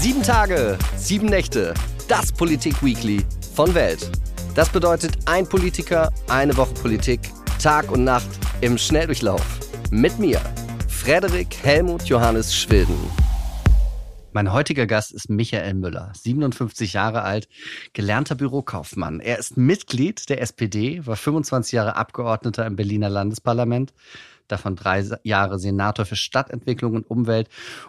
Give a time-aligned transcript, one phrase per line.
[0.00, 1.74] Sieben Tage, sieben Nächte,
[2.06, 4.08] das Politik-Weekly von Welt.
[4.54, 7.18] Das bedeutet ein Politiker, eine Woche Politik,
[7.60, 8.28] Tag und Nacht
[8.60, 9.44] im Schnelldurchlauf.
[9.90, 10.40] Mit mir,
[10.86, 12.94] Frederik Helmut Johannes Schwilden.
[14.32, 17.48] Mein heutiger Gast ist Michael Müller, 57 Jahre alt,
[17.92, 19.18] gelernter Bürokaufmann.
[19.18, 23.92] Er ist Mitglied der SPD, war 25 Jahre Abgeordneter im Berliner Landesparlament,
[24.48, 27.48] davon drei Jahre Senator für Stadtentwicklung und Umwelt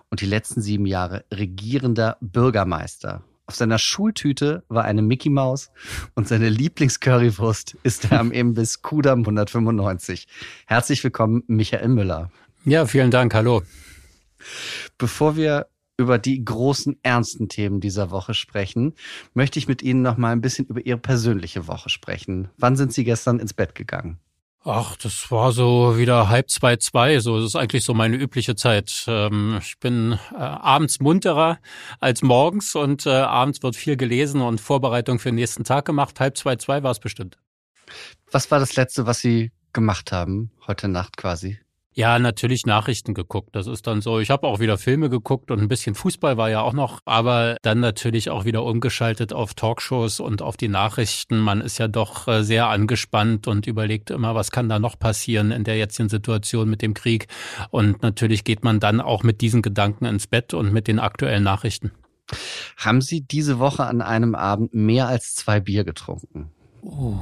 [0.10, 3.24] und die letzten sieben Jahre regierender Bürgermeister.
[3.50, 5.72] Auf seiner Schultüte war eine Mickey Maus
[6.14, 10.28] und seine Lieblingscurrywurst ist er am Imbiss Kudam 195.
[10.68, 12.32] Herzlich willkommen, Michael Müller.
[12.64, 13.34] Ja, vielen Dank.
[13.34, 13.64] Hallo.
[15.00, 15.66] Bevor wir
[15.98, 18.94] über die großen ernsten Themen dieser Woche sprechen,
[19.34, 22.50] möchte ich mit Ihnen noch mal ein bisschen über Ihre persönliche Woche sprechen.
[22.58, 24.20] Wann sind Sie gestern ins Bett gegangen?
[24.66, 27.20] Ach, das war so wieder halb zwei, zwei.
[27.20, 29.06] So, das ist eigentlich so meine übliche Zeit.
[29.08, 31.60] Ähm, ich bin äh, abends munterer
[32.00, 36.20] als morgens und äh, abends wird viel gelesen und Vorbereitung für den nächsten Tag gemacht.
[36.20, 37.38] Halb zwei, zwei war es bestimmt.
[38.32, 41.60] Was war das letzte, was Sie gemacht haben heute Nacht quasi?
[42.00, 43.50] Ja, natürlich Nachrichten geguckt.
[43.58, 44.20] Das ist dann so.
[44.20, 47.58] Ich habe auch wieder Filme geguckt und ein bisschen Fußball war ja auch noch, aber
[47.62, 51.40] dann natürlich auch wieder umgeschaltet auf Talkshows und auf die Nachrichten.
[51.40, 55.52] Man ist ja doch äh, sehr angespannt und überlegt immer, was kann da noch passieren
[55.52, 57.28] in der jetzigen Situation mit dem Krieg.
[57.70, 61.44] Und natürlich geht man dann auch mit diesen Gedanken ins Bett und mit den aktuellen
[61.44, 61.92] Nachrichten.
[62.78, 66.50] Haben Sie diese Woche an einem Abend mehr als zwei Bier getrunken?
[66.82, 67.16] Oh,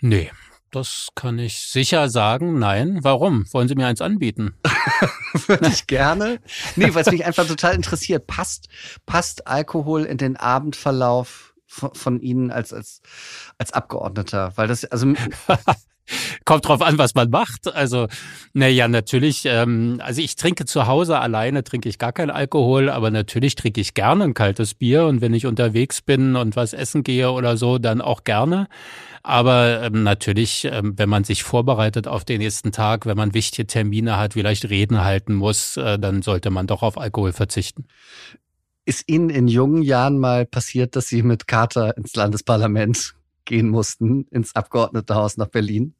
[0.00, 0.30] nee.
[0.74, 2.58] Das kann ich sicher sagen.
[2.58, 2.98] Nein.
[3.02, 3.44] Warum?
[3.52, 4.54] Wollen Sie mir eins anbieten?
[5.46, 6.40] Würde ich gerne.
[6.74, 8.26] Nee, weil es mich einfach total interessiert.
[8.26, 8.68] Passt,
[9.06, 13.02] passt Alkohol in den Abendverlauf von, von Ihnen als, als,
[13.56, 14.52] als Abgeordneter?
[14.56, 15.14] Weil das, also.
[16.44, 17.72] Kommt drauf an, was man macht.
[17.72, 18.08] Also,
[18.52, 23.10] naja, natürlich, ähm, also ich trinke zu Hause alleine, trinke ich gar keinen Alkohol, aber
[23.10, 27.04] natürlich trinke ich gerne ein kaltes Bier und wenn ich unterwegs bin und was essen
[27.04, 28.66] gehe oder so, dann auch gerne.
[29.26, 33.66] Aber ähm, natürlich, ähm, wenn man sich vorbereitet auf den nächsten Tag, wenn man wichtige
[33.66, 37.86] Termine hat, vielleicht Reden halten muss, äh, dann sollte man doch auf Alkohol verzichten.
[38.84, 43.14] Ist Ihnen in jungen Jahren mal passiert, dass Sie mit Kater ins Landesparlament
[43.46, 45.94] gehen mussten, ins Abgeordnetenhaus nach Berlin?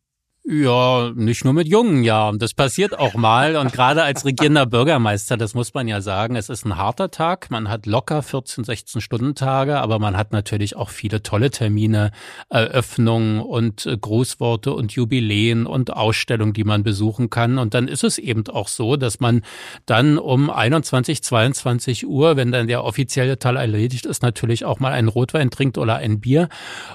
[0.46, 2.38] Ja, nicht nur mit jungen Jahren.
[2.38, 3.56] Das passiert auch mal.
[3.56, 7.50] Und gerade als regierender Bürgermeister, das muss man ja sagen, es ist ein harter Tag.
[7.50, 12.10] Man hat locker 14, 16 Stunden Tage, aber man hat natürlich auch viele tolle Termine,
[12.50, 17.56] Eröffnungen und äh, Grußworte und Jubiläen und Ausstellungen, die man besuchen kann.
[17.56, 19.40] Und dann ist es eben auch so, dass man
[19.86, 24.92] dann um 21, 22 Uhr, wenn dann der offizielle Teil erledigt ist, natürlich auch mal
[24.92, 26.50] einen Rotwein trinkt oder ein Bier.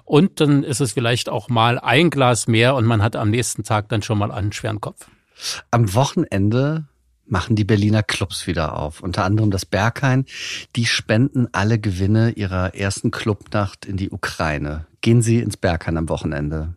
[0.06, 3.39] Und dann ist es vielleicht auch mal ein Glas mehr und man hat am nächsten
[3.44, 5.08] Tag dann schon mal einen schweren Kopf.
[5.72, 6.86] Am Wochenende
[7.26, 10.26] machen die Berliner Clubs wieder auf, unter anderem das Berghain.
[10.76, 14.88] Die spenden alle Gewinne ihrer ersten Clubnacht in die Ukraine.
[15.02, 16.76] Gehen Sie ins Berghain am Wochenende.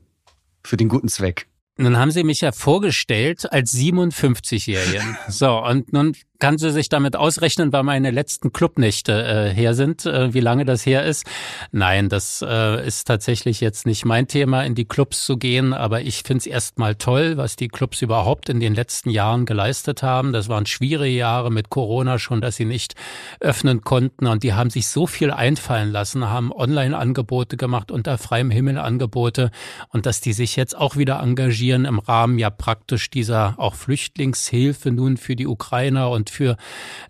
[0.62, 1.48] Für den guten Zweck.
[1.78, 5.16] Nun haben Sie mich ja vorgestellt als 57-Jährigen.
[5.28, 10.06] So, und nun kann sie sich damit ausrechnen, weil meine letzten Clubnächte äh, her sind,
[10.06, 11.24] äh, wie lange das her ist.
[11.70, 16.00] Nein, das äh, ist tatsächlich jetzt nicht mein Thema, in die Clubs zu gehen, aber
[16.00, 20.32] ich finde es erstmal toll, was die Clubs überhaupt in den letzten Jahren geleistet haben.
[20.32, 22.96] Das waren schwierige Jahre mit Corona schon, dass sie nicht
[23.38, 28.50] öffnen konnten und die haben sich so viel einfallen lassen, haben Online-Angebote gemacht, unter freiem
[28.50, 29.52] Himmel Angebote
[29.90, 34.90] und dass die sich jetzt auch wieder engagieren im Rahmen ja praktisch dieser auch Flüchtlingshilfe
[34.90, 36.56] nun für die Ukrainer und für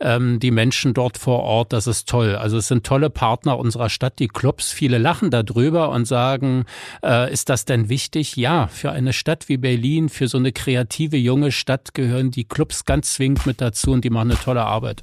[0.00, 1.72] ähm, die Menschen dort vor Ort.
[1.72, 2.36] Das ist toll.
[2.36, 4.72] Also es sind tolle Partner unserer Stadt, die Clubs.
[4.72, 6.66] Viele lachen darüber und sagen,
[7.02, 8.36] äh, ist das denn wichtig?
[8.36, 12.84] Ja, für eine Stadt wie Berlin, für so eine kreative junge Stadt gehören die Clubs
[12.84, 15.00] ganz zwingend mit dazu und die machen eine tolle Arbeit.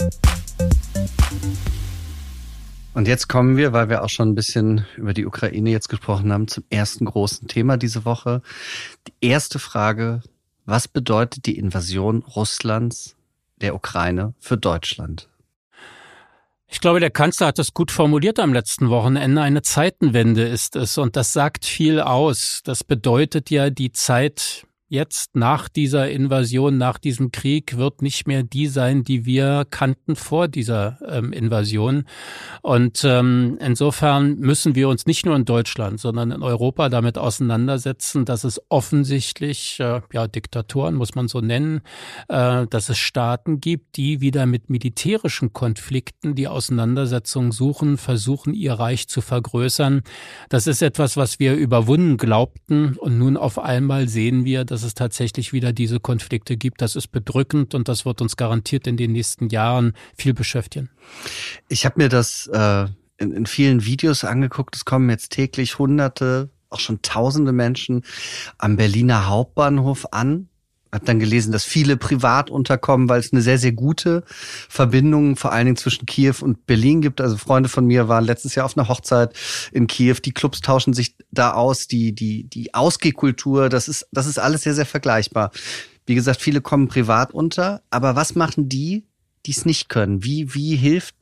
[2.93, 6.33] Und jetzt kommen wir, weil wir auch schon ein bisschen über die Ukraine jetzt gesprochen
[6.33, 8.41] haben, zum ersten großen Thema diese Woche.
[9.07, 10.21] Die erste Frage,
[10.65, 13.15] was bedeutet die Invasion Russlands
[13.61, 15.29] der Ukraine für Deutschland?
[16.71, 19.41] Ich glaube, der Kanzler hat das gut formuliert am letzten Wochenende.
[19.41, 22.61] Eine Zeitenwende ist es und das sagt viel aus.
[22.63, 28.41] Das bedeutet ja, die Zeit jetzt nach dieser Invasion, nach diesem Krieg wird nicht mehr
[28.41, 32.05] die sein, die wir kannten vor dieser ähm, Invasion.
[32.63, 38.25] Und ähm, insofern müssen wir uns nicht nur in Deutschland, sondern in Europa damit auseinandersetzen,
[38.25, 41.81] dass es offensichtlich, äh, ja, Diktatoren muss man so nennen,
[42.27, 48.73] äh, dass es Staaten gibt, die wieder mit militärischen Konflikten die Auseinandersetzung suchen, versuchen, ihr
[48.73, 50.01] Reich zu vergrößern.
[50.49, 54.85] Das ist etwas, was wir überwunden glaubten und nun auf einmal sehen wir, dass dass
[54.85, 56.81] es tatsächlich wieder diese Konflikte gibt.
[56.81, 60.89] Das ist bedrückend und das wird uns garantiert in den nächsten Jahren viel beschäftigen.
[61.67, 62.85] Ich habe mir das äh,
[63.17, 64.77] in, in vielen Videos angeguckt.
[64.77, 68.05] Es kommen jetzt täglich Hunderte, auch schon Tausende Menschen
[68.57, 70.47] am Berliner Hauptbahnhof an
[70.91, 74.23] habe dann gelesen, dass viele privat unterkommen, weil es eine sehr, sehr gute
[74.69, 77.21] Verbindung vor allen Dingen zwischen Kiew und Berlin gibt.
[77.21, 79.33] Also Freunde von mir waren letztes Jahr auf einer Hochzeit
[79.71, 80.15] in Kiew.
[80.25, 81.87] Die Clubs tauschen sich da aus.
[81.87, 85.51] Die, die, die Ausgehkultur, das ist, das ist alles sehr, sehr vergleichbar.
[86.07, 87.83] Wie gesagt, viele kommen privat unter.
[87.91, 89.05] Aber was machen die,
[89.45, 90.23] die es nicht können?
[90.23, 91.15] Wie, wie hilft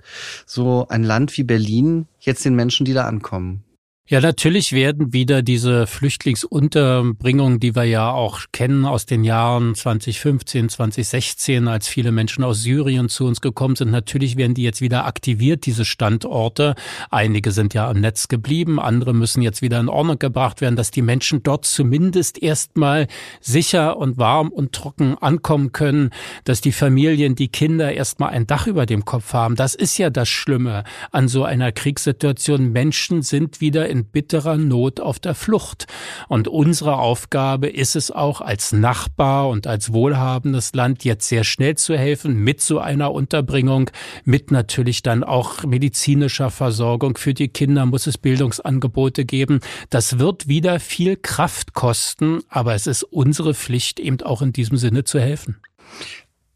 [0.46, 3.64] so ein Land wie Berlin jetzt den Menschen, die da ankommen?
[4.10, 10.70] Ja, natürlich werden wieder diese Flüchtlingsunterbringungen, die wir ja auch kennen aus den Jahren 2015,
[10.70, 15.06] 2016, als viele Menschen aus Syrien zu uns gekommen sind, natürlich werden die jetzt wieder
[15.06, 16.76] aktiviert, diese Standorte.
[17.10, 20.90] Einige sind ja am Netz geblieben, andere müssen jetzt wieder in Ordnung gebracht werden, dass
[20.90, 23.08] die Menschen dort zumindest erstmal
[23.42, 26.12] sicher und warm und trocken ankommen können,
[26.46, 29.58] dass die Familien, die Kinder erstmal ein Dach über dem Kopf haben.
[29.58, 32.72] Das ist ja das Schlimme an so einer Kriegssituation.
[32.72, 35.88] Menschen sind wieder in in bitterer Not auf der Flucht.
[36.28, 41.76] Und unsere Aufgabe ist es auch als Nachbar und als wohlhabendes Land jetzt sehr schnell
[41.76, 43.90] zu helfen mit so einer Unterbringung,
[44.24, 47.18] mit natürlich dann auch medizinischer Versorgung.
[47.18, 49.60] Für die Kinder muss es Bildungsangebote geben.
[49.90, 54.78] Das wird wieder viel Kraft kosten, aber es ist unsere Pflicht, eben auch in diesem
[54.78, 55.58] Sinne zu helfen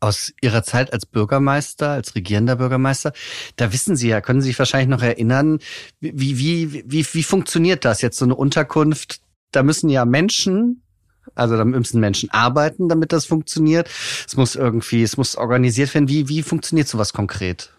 [0.02, 3.14] aus Ihrer Zeit als Bürgermeister, als regierender Bürgermeister.
[3.56, 5.60] Da wissen Sie ja, können Sie sich wahrscheinlich noch erinnern,
[6.02, 9.22] wie, wie, wie, wie funktioniert das jetzt, so eine Unterkunft?
[9.52, 10.84] Da müssen ja Menschen
[11.36, 13.90] also da müssen Menschen arbeiten, damit das funktioniert.
[14.28, 16.10] Es muss irgendwie, es muss organisiert werden.
[16.10, 17.72] Wie, wie funktioniert sowas konkret?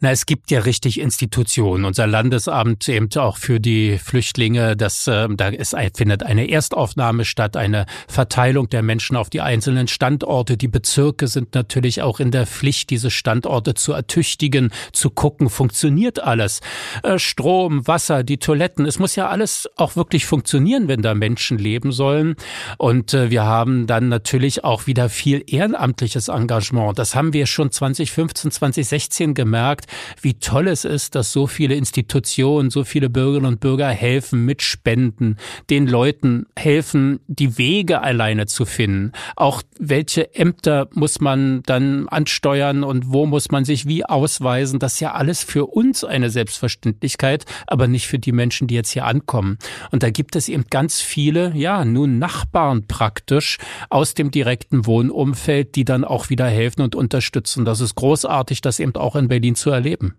[0.00, 1.84] Na, es gibt ja richtig Institutionen.
[1.84, 7.56] Unser Landesamt eben auch für die Flüchtlinge, das, äh, da ist, findet eine Erstaufnahme statt,
[7.56, 10.56] eine Verteilung der Menschen auf die einzelnen Standorte.
[10.56, 16.22] Die Bezirke sind natürlich auch in der Pflicht, diese Standorte zu ertüchtigen, zu gucken, funktioniert
[16.22, 16.60] alles.
[17.02, 21.58] Äh, Strom, Wasser, die Toiletten, es muss ja alles auch wirklich funktionieren, wenn da Menschen
[21.58, 22.36] leben sollen.
[22.76, 26.98] Und äh, wir haben dann natürlich auch wieder viel ehrenamtliches Engagement.
[26.98, 29.85] Das haben wir schon 2015, 2016 gemerkt
[30.20, 34.62] wie toll es ist, dass so viele Institutionen, so viele Bürgerinnen und Bürger helfen mit
[34.62, 35.36] Spenden,
[35.70, 39.12] den Leuten helfen, die Wege alleine zu finden.
[39.36, 44.78] Auch welche Ämter muss man dann ansteuern und wo muss man sich wie ausweisen.
[44.78, 48.90] Das ist ja alles für uns eine Selbstverständlichkeit, aber nicht für die Menschen, die jetzt
[48.90, 49.58] hier ankommen.
[49.90, 53.58] Und da gibt es eben ganz viele, ja, nun Nachbarn praktisch
[53.90, 57.64] aus dem direkten Wohnumfeld, die dann auch wieder helfen und unterstützen.
[57.64, 60.16] Das ist großartig, das eben auch in Berlin zu erleben.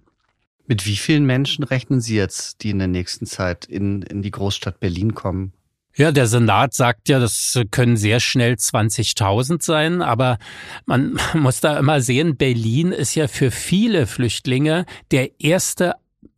[0.66, 4.32] Mit wie vielen Menschen rechnen Sie jetzt, die in der nächsten Zeit in, in die
[4.32, 5.54] Großstadt Berlin kommen?
[5.96, 10.38] Ja, der Senat sagt ja, das können sehr schnell 20.000 sein, aber
[10.86, 15.96] man muss da immer sehen, Berlin ist ja für viele Flüchtlinge der erste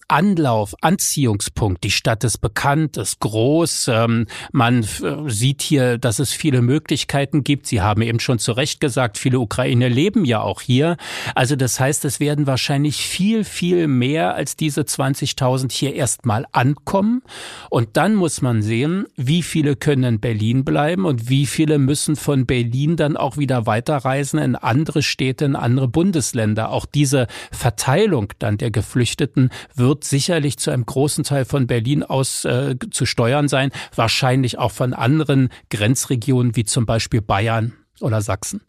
[0.10, 1.84] Anlauf, Anziehungspunkt.
[1.84, 3.90] Die Stadt ist bekannt, ist groß.
[3.90, 4.86] Ähm, man
[5.28, 7.68] sieht hier, dass es viele Möglichkeiten gibt.
[7.68, 10.98] Sie haben eben schon zu Recht gesagt, viele Ukrainer leben ja auch hier.
[11.36, 17.22] Also das heißt, es werden wahrscheinlich viel, viel mehr als diese 20.000 hier erstmal ankommen.
[17.70, 22.16] Und dann muss man sehen, wie viele können in Berlin bleiben und wie viele müssen
[22.16, 26.72] von Berlin dann auch wieder weiterreisen in andere Städte, in andere Bundesländer.
[26.72, 32.04] Auch diese Verteilung dann der Geflüchteten wird wird sicherlich zu einem großen Teil von Berlin
[32.04, 38.22] aus äh, zu steuern sein, wahrscheinlich auch von anderen Grenzregionen wie zum Beispiel Bayern oder
[38.22, 38.62] Sachsen.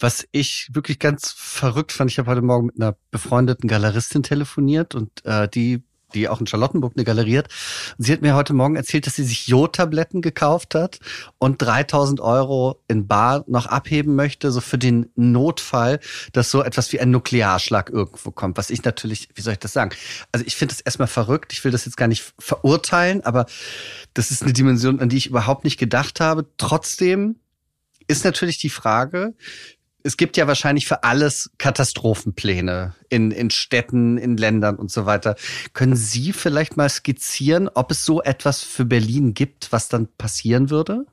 [0.00, 4.96] Was ich wirklich ganz verrückt fand, ich habe heute Morgen mit einer befreundeten Galeristin telefoniert
[4.96, 7.48] und äh, die die auch in Charlottenburg eine Galerie hat.
[7.98, 10.98] Sie hat mir heute Morgen erzählt, dass sie sich Jodtabletten gekauft hat
[11.38, 16.00] und 3000 Euro in Bar noch abheben möchte, so für den Notfall,
[16.32, 18.56] dass so etwas wie ein Nuklearschlag irgendwo kommt.
[18.56, 19.90] Was ich natürlich, wie soll ich das sagen?
[20.32, 21.52] Also ich finde das erstmal verrückt.
[21.52, 23.46] Ich will das jetzt gar nicht verurteilen, aber
[24.14, 26.46] das ist eine Dimension, an die ich überhaupt nicht gedacht habe.
[26.56, 27.36] Trotzdem
[28.06, 29.34] ist natürlich die Frage,
[30.04, 35.34] es gibt ja wahrscheinlich für alles Katastrophenpläne in, in Städten, in Ländern und so weiter.
[35.72, 40.68] Können Sie vielleicht mal skizzieren, ob es so etwas für Berlin gibt, was dann passieren
[40.68, 41.06] würde?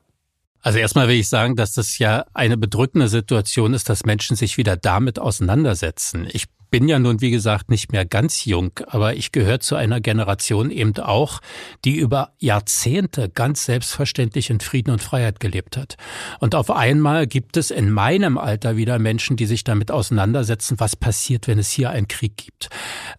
[0.60, 4.58] Also erstmal will ich sagen, dass das ja eine bedrückende Situation ist, dass Menschen sich
[4.58, 6.28] wieder damit auseinandersetzen.
[6.30, 10.00] Ich bin ja nun, wie gesagt, nicht mehr ganz jung, aber ich gehöre zu einer
[10.00, 11.40] Generation eben auch,
[11.84, 15.96] die über Jahrzehnte ganz selbstverständlich in Frieden und Freiheit gelebt hat.
[16.40, 20.96] Und auf einmal gibt es in meinem Alter wieder Menschen, die sich damit auseinandersetzen, was
[20.96, 22.70] passiert, wenn es hier einen Krieg gibt.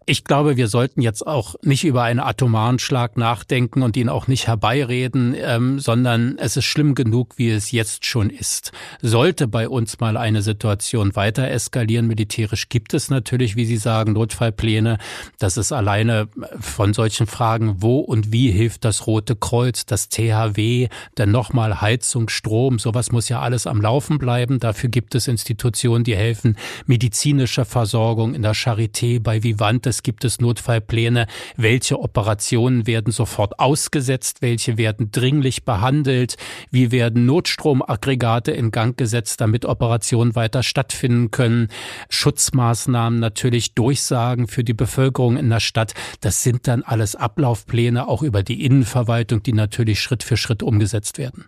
[0.07, 4.25] Ich glaube, wir sollten jetzt auch nicht über einen atomaren Schlag nachdenken und ihn auch
[4.25, 8.71] nicht herbeireden, ähm, sondern es ist schlimm genug, wie es jetzt schon ist.
[9.03, 14.13] Sollte bei uns mal eine Situation weiter eskalieren, militärisch gibt es natürlich, wie Sie sagen,
[14.13, 14.97] Notfallpläne.
[15.39, 16.27] Das ist alleine
[16.59, 22.29] von solchen Fragen, wo und wie hilft das Rote Kreuz, das THW, dann nochmal Heizung,
[22.29, 24.59] Strom, sowas muss ja alles am Laufen bleiben.
[24.59, 30.39] Dafür gibt es Institutionen, die helfen, medizinische Versorgung in der Charité, bei Vivantes gibt es
[30.39, 31.27] Notfallpläne.
[31.57, 34.41] Welche Operationen werden sofort ausgesetzt?
[34.41, 36.35] Welche werden dringlich behandelt?
[36.71, 41.69] Wie werden Notstromaggregate in Gang gesetzt, damit Operationen weiter stattfinden können?
[42.09, 45.93] Schutzmaßnahmen natürlich, Durchsagen für die Bevölkerung in der Stadt.
[46.21, 51.17] Das sind dann alles Ablaufpläne, auch über die Innenverwaltung, die natürlich Schritt für Schritt umgesetzt
[51.17, 51.45] werden.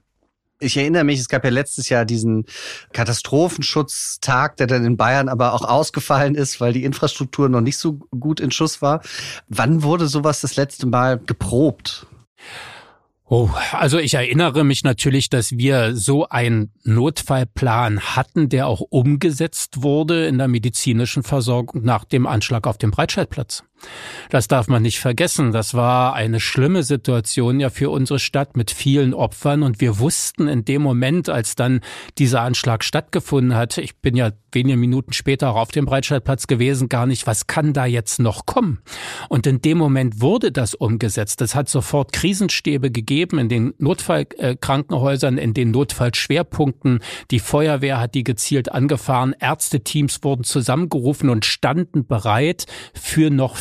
[0.60, 2.46] Ich erinnere mich, es gab ja letztes Jahr diesen
[2.92, 8.00] Katastrophenschutztag, der dann in Bayern aber auch ausgefallen ist, weil die Infrastruktur noch nicht so
[8.20, 9.02] gut in Schuss war.
[9.48, 12.08] Wann wurde sowas das letzte Mal geprobt?
[13.28, 19.82] Oh, also ich erinnere mich natürlich, dass wir so einen Notfallplan hatten, der auch umgesetzt
[19.82, 23.64] wurde in der medizinischen Versorgung nach dem Anschlag auf dem Breitscheidplatz.
[24.30, 25.52] Das darf man nicht vergessen.
[25.52, 30.48] Das war eine schlimme Situation ja für unsere Stadt mit vielen Opfern und wir wussten
[30.48, 31.82] in dem Moment, als dann
[32.18, 36.90] dieser Anschlag stattgefunden hat, ich bin ja wenige Minuten später auch auf dem Breitscheidplatz gewesen,
[36.90, 38.80] gar nicht, was kann da jetzt noch kommen?
[39.30, 41.42] Und in dem Moment wurde das umgesetzt.
[41.42, 47.00] Es hat sofort Krisenstäbe gegeben in den Notfallkrankenhäusern, in den Notfallschwerpunkten.
[47.32, 49.36] Die Feuerwehr hat die gezielt angefahren.
[49.40, 53.58] Ärzteteams wurden zusammengerufen und standen bereit für noch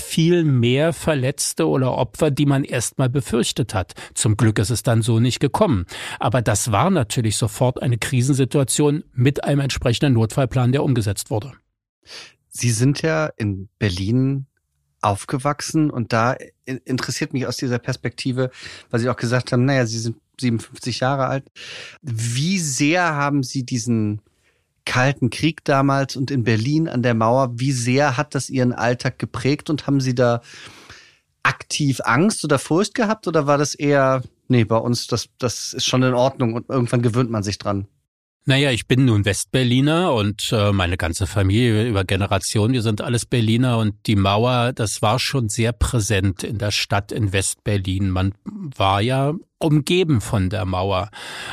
[0.61, 3.95] mehr Verletzte oder Opfer, die man erstmal befürchtet hat.
[4.15, 5.87] Zum Glück ist es dann so nicht gekommen.
[6.19, 11.53] Aber das war natürlich sofort eine Krisensituation mit einem entsprechenden Notfallplan, der umgesetzt wurde.
[12.49, 14.47] Sie sind ja in Berlin
[15.01, 18.51] aufgewachsen und da interessiert mich aus dieser Perspektive,
[18.91, 21.51] weil Sie auch gesagt haben, naja, Sie sind 57 Jahre alt.
[22.03, 24.21] Wie sehr haben Sie diesen
[24.85, 29.19] Kalten Krieg damals und in Berlin an der Mauer, wie sehr hat das Ihren Alltag
[29.19, 30.41] geprägt und haben Sie da
[31.43, 35.87] aktiv Angst oder Furcht gehabt oder war das eher, nee, bei uns, das, das ist
[35.87, 37.87] schon in Ordnung und irgendwann gewöhnt man sich dran?
[38.47, 43.25] Naja, ich bin nun Westberliner und äh, meine ganze Familie über Generationen, wir sind alles
[43.25, 48.11] Berliner und die Mauer, das war schon sehr präsent in der Stadt in Westberlin.
[48.11, 49.33] Man war ja
[49.65, 51.11] umgeben von der Mauer.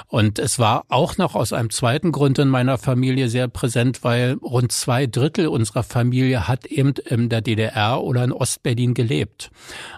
[0.08, 4.34] Und es war auch noch aus einem zweiten Grund in meiner Familie sehr präsent, weil
[4.42, 9.50] rund zwei Drittel unserer Familie hat eben in der DDR oder in Ostberlin gelebt.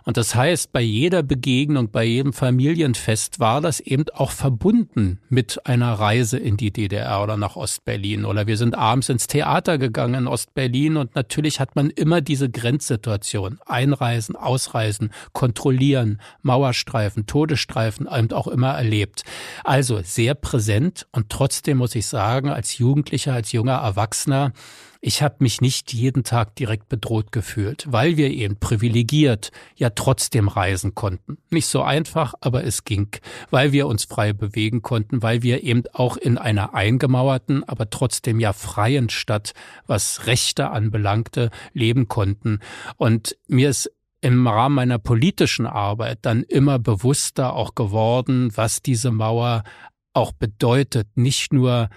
[0.04, 5.66] Und das heißt, bei jeder Begegnung, bei jedem Familienfest war das eben auch verbunden mit
[5.66, 8.26] einer Reise in die DDR oder nach Ostberlin.
[8.26, 12.50] Oder wir sind abends ins Theater gegangen in Ostberlin und natürlich hat man immer diese
[12.50, 13.60] Grenzsituation.
[13.66, 19.24] Einreisen, ausreisen, kontrollieren, Mauerstreifen, Todesstreifen eben auch immer erlebt.
[19.64, 24.54] Also sehr präsent und trotzdem muss ich sagen, als Jugendlicher, als junger Erwachsener,
[25.06, 30.48] ich habe mich nicht jeden Tag direkt bedroht gefühlt, weil wir eben privilegiert ja trotzdem
[30.48, 31.40] reisen konnten.
[31.50, 33.10] Nicht so einfach, aber es ging,
[33.50, 38.40] weil wir uns frei bewegen konnten, weil wir eben auch in einer eingemauerten, aber trotzdem
[38.40, 39.52] ja freien Stadt,
[39.88, 42.62] was Rechte anbelangte, leben konnten.
[42.96, 43.92] Und mir ist
[44.24, 49.64] im Rahmen meiner politischen Arbeit dann immer bewusster auch geworden, was diese Mauer
[50.14, 51.08] auch bedeutet.
[51.16, 51.90] Nicht nur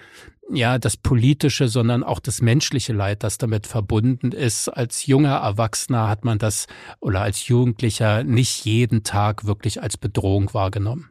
[0.51, 4.67] ja, das politische, sondern auch das menschliche Leid, das damit verbunden ist.
[4.67, 6.67] Als junger Erwachsener hat man das
[6.99, 11.09] oder als Jugendlicher nicht jeden Tag wirklich als Bedrohung wahrgenommen.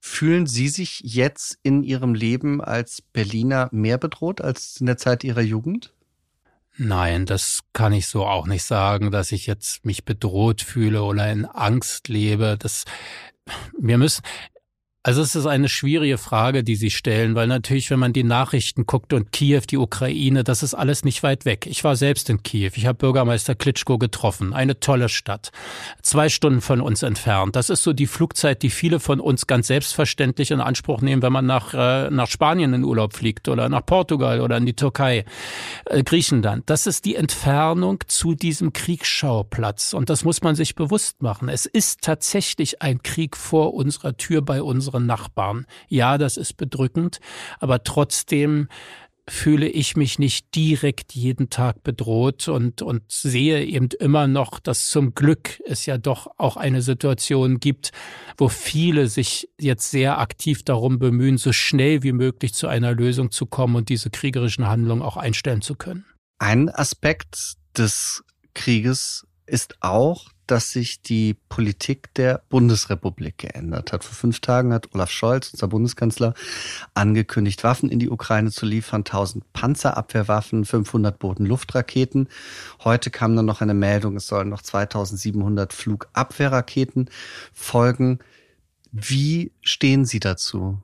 [0.00, 5.24] Fühlen Sie sich jetzt in Ihrem Leben als Berliner mehr bedroht als in der Zeit
[5.24, 5.92] Ihrer Jugend?
[6.78, 11.30] Nein, das kann ich so auch nicht sagen, dass ich jetzt mich bedroht fühle oder
[11.32, 12.56] in Angst lebe.
[12.58, 12.84] Das,
[13.78, 14.22] wir müssen,
[15.06, 18.86] also es ist eine schwierige Frage, die Sie stellen, weil natürlich, wenn man die Nachrichten
[18.86, 21.68] guckt und Kiew, die Ukraine, das ist alles nicht weit weg.
[21.68, 22.72] Ich war selbst in Kiew.
[22.74, 24.52] Ich habe Bürgermeister Klitschko getroffen.
[24.52, 25.52] Eine tolle Stadt.
[26.02, 27.54] Zwei Stunden von uns entfernt.
[27.54, 31.32] Das ist so die Flugzeit, die viele von uns ganz selbstverständlich in Anspruch nehmen, wenn
[31.32, 35.24] man nach, äh, nach Spanien in Urlaub fliegt oder nach Portugal oder in die Türkei,
[35.84, 36.68] äh, Griechenland.
[36.68, 39.92] Das ist die Entfernung zu diesem Kriegsschauplatz.
[39.92, 41.48] Und das muss man sich bewusst machen.
[41.48, 44.60] Es ist tatsächlich ein Krieg vor unserer Tür bei
[44.96, 45.66] unseren Nachbarn.
[45.88, 47.20] Ja, das ist bedrückend,
[47.60, 48.68] aber trotzdem
[49.28, 54.88] fühle ich mich nicht direkt jeden Tag bedroht und, und sehe eben immer noch, dass
[54.88, 57.90] zum Glück es ja doch auch eine Situation gibt,
[58.38, 63.32] wo viele sich jetzt sehr aktiv darum bemühen, so schnell wie möglich zu einer Lösung
[63.32, 66.04] zu kommen und diese kriegerischen Handlungen auch einstellen zu können.
[66.38, 68.22] Ein Aspekt des
[68.54, 74.04] Krieges ist auch, dass sich die Politik der Bundesrepublik geändert hat.
[74.04, 76.34] Vor fünf Tagen hat Olaf Scholz, unser Bundeskanzler,
[76.94, 82.28] angekündigt, Waffen in die Ukraine zu liefern, 1000 Panzerabwehrwaffen, 500 Bodenluftraketen.
[82.84, 87.10] Heute kam dann noch eine Meldung, es sollen noch 2700 Flugabwehrraketen
[87.52, 88.20] folgen.
[88.92, 90.78] Wie stehen Sie dazu?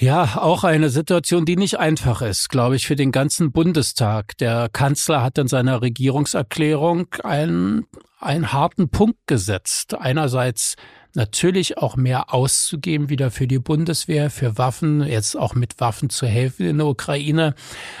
[0.00, 4.38] Ja, auch eine Situation, die nicht einfach ist, glaube ich, für den ganzen Bundestag.
[4.38, 7.84] Der Kanzler hat in seiner Regierungserklärung einen,
[8.20, 9.96] einen harten Punkt gesetzt.
[9.96, 10.76] Einerseits
[11.18, 16.26] natürlich auch mehr auszugeben wieder für die Bundeswehr, für Waffen, jetzt auch mit Waffen zu
[16.26, 17.54] helfen in der Ukraine.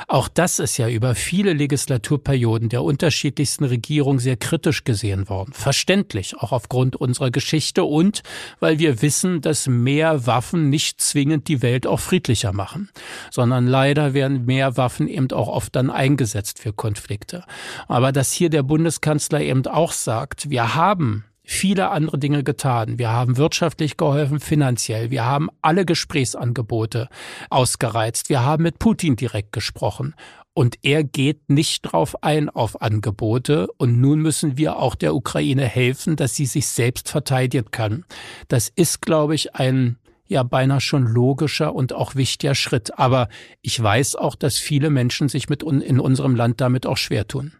[0.06, 5.52] Auch das ist ja über viele Legislaturperioden der unterschiedlichsten Regierungen sehr kritisch gesehen worden.
[5.52, 8.22] Verständlich, auch aufgrund unserer Geschichte und
[8.60, 12.88] weil wir wissen, dass mehr Waffen nicht zwingend die Welt auch friedlicher machen,
[13.32, 17.42] sondern leider werden mehr Waffen eben auch oft dann eingesetzt für Konflikte.
[17.88, 22.98] Aber dass hier der Bundeskanzler eben auch sagt, wir haben viele andere Dinge getan.
[22.98, 25.10] Wir haben wirtschaftlich geholfen, finanziell.
[25.10, 27.08] Wir haben alle Gesprächsangebote
[27.48, 28.28] ausgereizt.
[28.28, 30.14] Wir haben mit Putin direkt gesprochen.
[30.52, 33.66] Und er geht nicht drauf ein auf Angebote.
[33.78, 38.04] Und nun müssen wir auch der Ukraine helfen, dass sie sich selbst verteidigen kann.
[38.48, 42.98] Das ist, glaube ich, ein ja beinahe schon logischer und auch wichtiger Schritt.
[42.98, 43.30] Aber
[43.62, 47.52] ich weiß auch, dass viele Menschen sich mit in unserem Land damit auch schwer tun.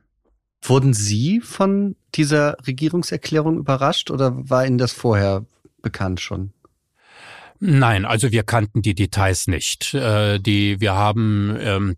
[0.62, 5.44] Wurden Sie von dieser Regierungserklärung überrascht oder war Ihnen das vorher
[5.82, 6.52] bekannt schon?
[7.60, 9.92] Nein, also wir kannten die Details nicht.
[9.92, 11.96] Äh, die, wir haben ähm,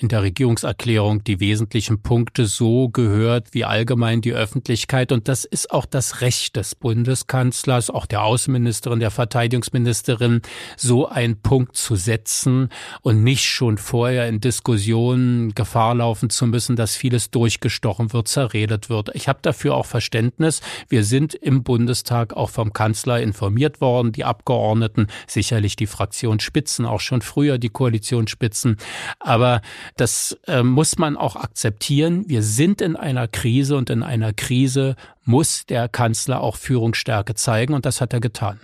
[0.00, 5.12] in der Regierungserklärung die wesentlichen Punkte so gehört wie allgemein die Öffentlichkeit.
[5.12, 10.42] Und das ist auch das Recht des Bundeskanzlers, auch der Außenministerin, der Verteidigungsministerin,
[10.76, 12.68] so einen Punkt zu setzen
[13.00, 18.90] und nicht schon vorher in Diskussionen Gefahr laufen zu müssen, dass vieles durchgestochen wird, zerredet
[18.90, 19.10] wird.
[19.14, 20.60] Ich habe dafür auch Verständnis.
[20.88, 26.86] Wir sind im Bundestag auch vom Kanzler informiert worden, die Abgeordneten Abgeordneten, sicherlich die Fraktionsspitzen,
[26.86, 28.76] auch schon früher die Koalitionsspitzen.
[29.20, 29.60] Aber
[29.96, 32.24] das äh, muss man auch akzeptieren.
[32.28, 37.74] Wir sind in einer Krise und in einer Krise muss der Kanzler auch Führungsstärke zeigen
[37.74, 38.60] und das hat er getan.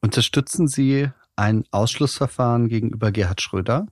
[0.00, 3.86] Unterstützen Sie ein Ausschlussverfahren gegenüber Gerhard Schröder?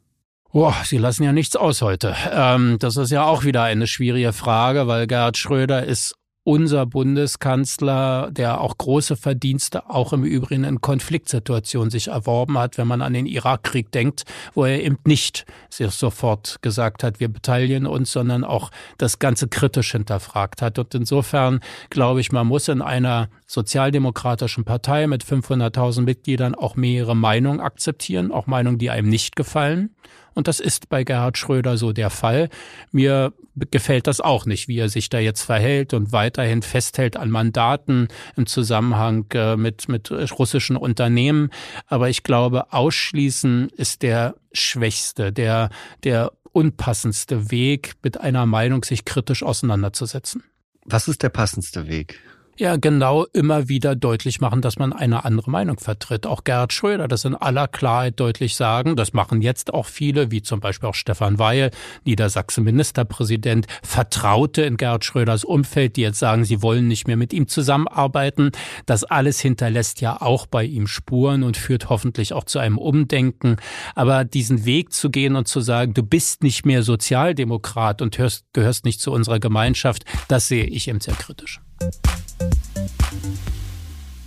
[0.53, 2.15] Boah, Sie lassen ja nichts aus heute.
[2.31, 8.31] Ähm, das ist ja auch wieder eine schwierige Frage, weil Gerhard Schröder ist unser Bundeskanzler,
[8.31, 13.15] der auch große Verdienste auch im Übrigen in Konfliktsituationen sich erworben hat, wenn man an
[13.15, 18.45] den Irakkrieg denkt, wo er eben nicht sich sofort gesagt hat, wir beteiligen uns, sondern
[18.45, 20.79] auch das Ganze kritisch hinterfragt hat.
[20.79, 27.15] Und insofern glaube ich, man muss in einer sozialdemokratischen Partei mit 500.000 Mitgliedern auch mehrere
[27.15, 29.95] Meinungen akzeptieren, auch Meinungen, die einem nicht gefallen.
[30.35, 32.49] Und das ist bei Gerhard Schröder so der Fall.
[32.91, 33.33] Mir
[33.71, 38.09] gefällt das auch nicht, wie er sich da jetzt verhält und weiterhin festhält an Mandaten
[38.37, 41.51] im Zusammenhang äh, mit, mit russischen Unternehmen.
[41.87, 45.71] Aber ich glaube, ausschließen ist der schwächste, der,
[46.03, 50.43] der unpassendste Weg, mit einer Meinung sich kritisch auseinanderzusetzen.
[50.85, 52.21] Was ist der passendste Weg?
[52.57, 56.27] Ja genau immer wieder deutlich machen, dass man eine andere Meinung vertritt.
[56.27, 58.97] Auch Gerhard Schröder, das in aller Klarheit deutlich sagen.
[58.97, 61.71] Das machen jetzt auch viele, wie zum Beispiel auch Stefan Weil,
[62.05, 67.49] Niedersachsen-Ministerpräsident, Vertraute in Gerhard Schröders Umfeld, die jetzt sagen, sie wollen nicht mehr mit ihm
[67.49, 68.53] zusammenarbeiten.
[68.87, 73.57] Das alles hinterlässt ja auch bei ihm Spuren und führt hoffentlich auch zu einem Umdenken.
[73.95, 78.45] Aber diesen Weg zu gehen und zu sagen, du bist nicht mehr Sozialdemokrat und hörst,
[78.53, 81.61] gehörst nicht zu unserer Gemeinschaft, das sehe ich eben sehr kritisch.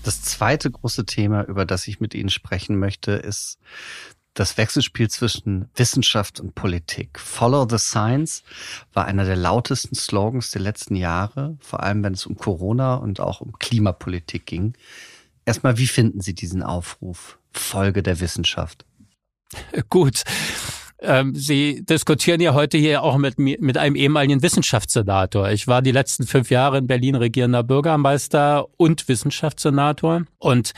[0.03, 3.59] Das zweite große Thema, über das ich mit Ihnen sprechen möchte, ist
[4.33, 7.19] das Wechselspiel zwischen Wissenschaft und Politik.
[7.19, 8.43] Follow the Science
[8.93, 13.19] war einer der lautesten Slogans der letzten Jahre, vor allem wenn es um Corona und
[13.19, 14.73] auch um Klimapolitik ging.
[15.43, 17.39] Erstmal, wie finden Sie diesen Aufruf?
[17.51, 18.85] Folge der Wissenschaft.
[19.89, 20.23] Gut.
[20.99, 25.51] Ähm, Sie diskutieren ja heute hier auch mit, mit einem ehemaligen Wissenschaftssenator.
[25.51, 30.71] Ich war die letzten fünf Jahre in Berlin regierender Bürgermeister und Wissenschaftssenator und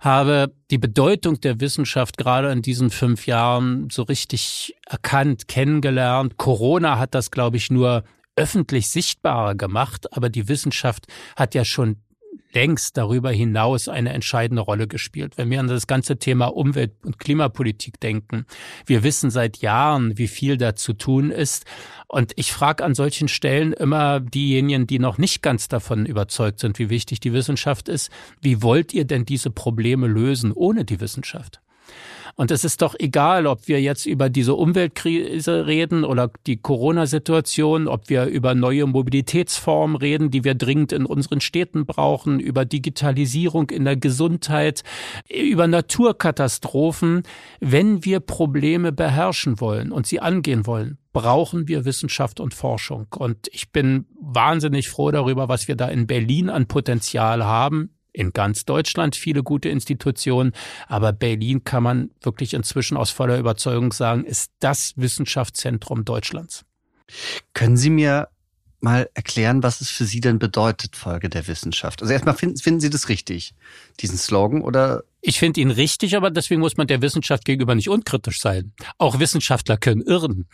[0.00, 6.36] habe die Bedeutung der Wissenschaft gerade in diesen fünf Jahren so richtig erkannt, kennengelernt.
[6.36, 8.04] Corona hat das, glaube ich, nur
[8.36, 11.06] öffentlich sichtbarer gemacht, aber die Wissenschaft
[11.36, 11.96] hat ja schon
[12.52, 15.38] längst darüber hinaus eine entscheidende Rolle gespielt.
[15.38, 18.46] Wenn wir an das ganze Thema Umwelt- und Klimapolitik denken,
[18.86, 21.64] wir wissen seit Jahren, wie viel da zu tun ist.
[22.08, 26.78] Und ich frage an solchen Stellen immer diejenigen, die noch nicht ganz davon überzeugt sind,
[26.78, 31.60] wie wichtig die Wissenschaft ist, wie wollt ihr denn diese Probleme lösen ohne die Wissenschaft?
[32.34, 37.88] Und es ist doch egal, ob wir jetzt über diese Umweltkrise reden oder die Corona-Situation,
[37.88, 43.70] ob wir über neue Mobilitätsformen reden, die wir dringend in unseren Städten brauchen, über Digitalisierung
[43.70, 44.82] in der Gesundheit,
[45.28, 47.22] über Naturkatastrophen.
[47.60, 53.06] Wenn wir Probleme beherrschen wollen und sie angehen wollen, brauchen wir Wissenschaft und Forschung.
[53.16, 58.32] Und ich bin wahnsinnig froh darüber, was wir da in Berlin an Potenzial haben in
[58.32, 60.52] ganz Deutschland viele gute Institutionen,
[60.86, 66.64] aber Berlin kann man wirklich inzwischen aus voller Überzeugung sagen, ist das Wissenschaftszentrum Deutschlands.
[67.54, 68.28] Können Sie mir
[68.80, 72.02] mal erklären, was es für Sie denn bedeutet, Folge der Wissenschaft?
[72.02, 73.54] Also erstmal finden, finden Sie das richtig,
[74.00, 75.04] diesen Slogan, oder?
[75.20, 78.72] Ich finde ihn richtig, aber deswegen muss man der Wissenschaft gegenüber nicht unkritisch sein.
[78.98, 80.46] Auch Wissenschaftler können irren.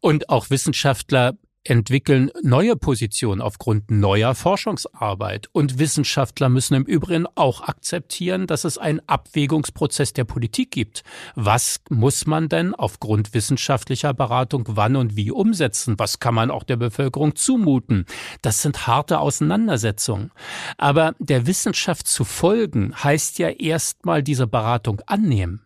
[0.00, 5.48] Und auch Wissenschaftler entwickeln neue Positionen aufgrund neuer Forschungsarbeit.
[5.52, 11.04] Und Wissenschaftler müssen im Übrigen auch akzeptieren, dass es einen Abwägungsprozess der Politik gibt.
[11.34, 15.94] Was muss man denn aufgrund wissenschaftlicher Beratung wann und wie umsetzen?
[15.98, 18.06] Was kann man auch der Bevölkerung zumuten?
[18.42, 20.32] Das sind harte Auseinandersetzungen.
[20.78, 25.62] Aber der Wissenschaft zu folgen heißt ja erstmal diese Beratung annehmen.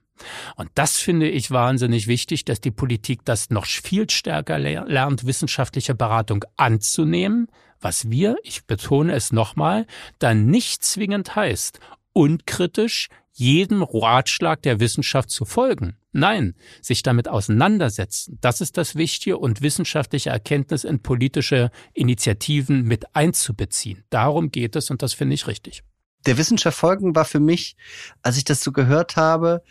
[0.56, 5.94] Und das finde ich wahnsinnig wichtig, dass die Politik das noch viel stärker lernt, wissenschaftliche
[5.94, 7.48] Beratung anzunehmen,
[7.80, 9.86] was wir, ich betone es nochmal,
[10.18, 11.78] dann nicht zwingend heißt,
[12.12, 15.96] unkritisch jedem Ratschlag der Wissenschaft zu folgen.
[16.12, 23.14] Nein, sich damit auseinandersetzen, das ist das Wichtige und wissenschaftliche Erkenntnis in politische Initiativen mit
[23.14, 24.04] einzubeziehen.
[24.08, 25.82] Darum geht es und das finde ich richtig.
[26.24, 27.76] Der Wissenschaft folgen war für mich,
[28.22, 29.62] als ich das so gehört habe,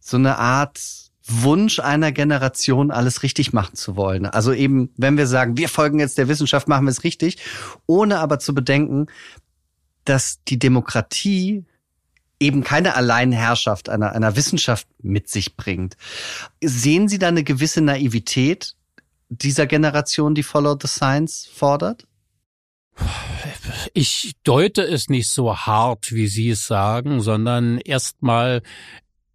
[0.00, 0.80] so eine Art
[1.28, 4.24] Wunsch einer Generation, alles richtig machen zu wollen.
[4.24, 7.36] Also eben, wenn wir sagen, wir folgen jetzt der Wissenschaft, machen wir es richtig,
[7.86, 9.06] ohne aber zu bedenken,
[10.04, 11.66] dass die Demokratie
[12.40, 15.96] eben keine Alleinherrschaft einer, einer Wissenschaft mit sich bringt.
[16.62, 18.74] Sehen Sie da eine gewisse Naivität
[19.28, 22.06] dieser Generation, die Follow the Science fordert?
[23.92, 28.62] Ich deute es nicht so hart, wie Sie es sagen, sondern erstmal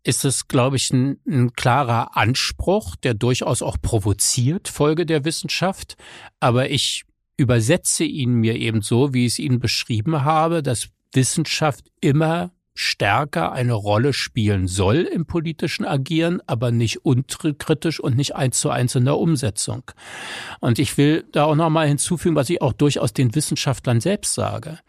[0.03, 5.95] ist es, glaube ich, ein, ein, klarer Anspruch, der durchaus auch provoziert, Folge der Wissenschaft.
[6.39, 7.05] Aber ich
[7.37, 13.51] übersetze ihn mir eben so, wie ich es Ihnen beschrieben habe, dass Wissenschaft immer stärker
[13.51, 18.95] eine Rolle spielen soll im politischen Agieren, aber nicht unkritisch und nicht eins zu eins
[18.95, 19.83] in der Umsetzung.
[20.59, 24.79] Und ich will da auch nochmal hinzufügen, was ich auch durchaus den Wissenschaftlern selbst sage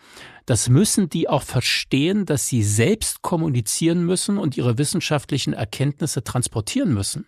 [0.47, 6.93] das müssen die auch verstehen, dass sie selbst kommunizieren müssen und ihre wissenschaftlichen Erkenntnisse transportieren
[6.93, 7.27] müssen.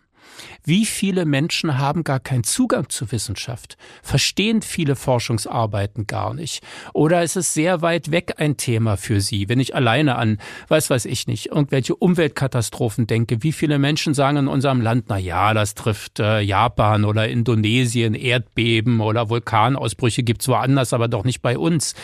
[0.64, 6.62] Wie viele Menschen haben gar keinen Zugang zu Wissenschaft, verstehen viele Forschungsarbeiten gar nicht
[6.92, 10.90] oder ist es sehr weit weg ein Thema für sie, wenn ich alleine an, weiß
[10.90, 15.54] weiß ich nicht, irgendwelche Umweltkatastrophen denke, wie viele Menschen sagen in unserem Land, na ja,
[15.54, 21.58] das trifft äh, Japan oder Indonesien, Erdbeben oder Vulkanausbrüche gibt's woanders, aber doch nicht bei
[21.58, 21.94] uns.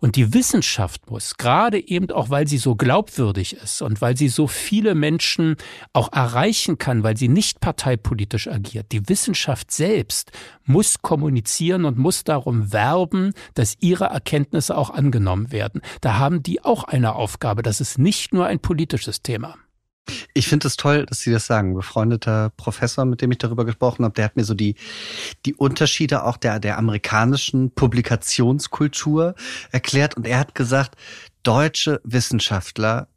[0.00, 4.28] Und die Wissenschaft muss, gerade eben auch, weil sie so glaubwürdig ist und weil sie
[4.28, 5.56] so viele Menschen
[5.92, 8.92] auch erreichen kann, weil sie nicht parteipolitisch agiert.
[8.92, 10.30] Die Wissenschaft selbst
[10.64, 15.80] muss kommunizieren und muss darum werben, dass ihre Erkenntnisse auch angenommen werden.
[16.02, 17.62] Da haben die auch eine Aufgabe.
[17.62, 19.56] Das ist nicht nur ein politisches Thema.
[20.34, 21.74] Ich finde es toll, dass Sie das sagen.
[21.74, 24.74] befreundeter Professor, mit dem ich darüber gesprochen habe, der hat mir so die,
[25.46, 29.34] die Unterschiede auch der, der amerikanischen Publikationskultur
[29.70, 30.16] erklärt.
[30.16, 30.96] Und er hat gesagt,
[31.42, 33.08] deutsche Wissenschaftler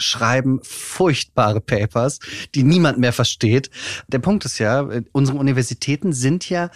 [0.00, 2.18] schreiben furchtbare Papers,
[2.54, 3.70] die niemand mehr versteht.
[4.08, 6.70] Der Punkt ist ja, unsere Universitäten sind ja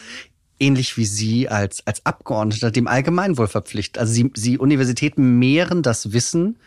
[0.58, 3.98] ähnlich wie Sie als, als Abgeordneter dem Allgemeinwohl verpflichtet.
[3.98, 6.58] Also Sie, Sie Universitäten mehren das Wissen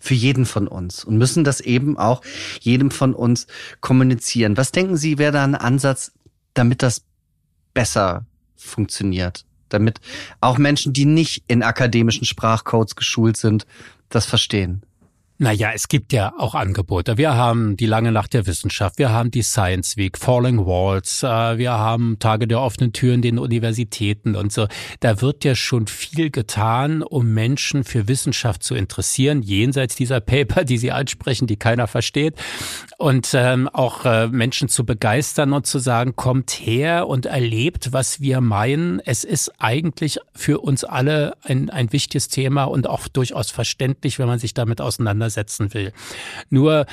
[0.00, 2.22] für jeden von uns und müssen das eben auch
[2.60, 3.46] jedem von uns
[3.80, 4.56] kommunizieren.
[4.56, 6.12] Was denken Sie, wäre da ein Ansatz,
[6.52, 7.02] damit das
[7.72, 9.44] besser funktioniert?
[9.70, 10.00] Damit
[10.40, 13.66] auch Menschen, die nicht in akademischen Sprachcodes geschult sind,
[14.08, 14.82] das verstehen?
[15.38, 17.18] Naja, es gibt ja auch Angebote.
[17.18, 21.58] Wir haben die lange Nacht der Wissenschaft, wir haben die Science Week, Falling Walls, äh,
[21.58, 24.68] wir haben Tage der offenen Türen den Universitäten und so.
[25.00, 30.62] Da wird ja schon viel getan, um Menschen für Wissenschaft zu interessieren, jenseits dieser Paper,
[30.64, 32.36] die sie ansprechen, die keiner versteht.
[32.96, 38.20] Und ähm, auch äh, Menschen zu begeistern und zu sagen, kommt her und erlebt, was
[38.20, 39.00] wir meinen.
[39.00, 44.28] Es ist eigentlich für uns alle ein, ein wichtiges Thema und auch durchaus verständlich, wenn
[44.28, 45.92] man sich damit auseinandersetzt auseinandersetzen will.
[46.50, 46.86] Nur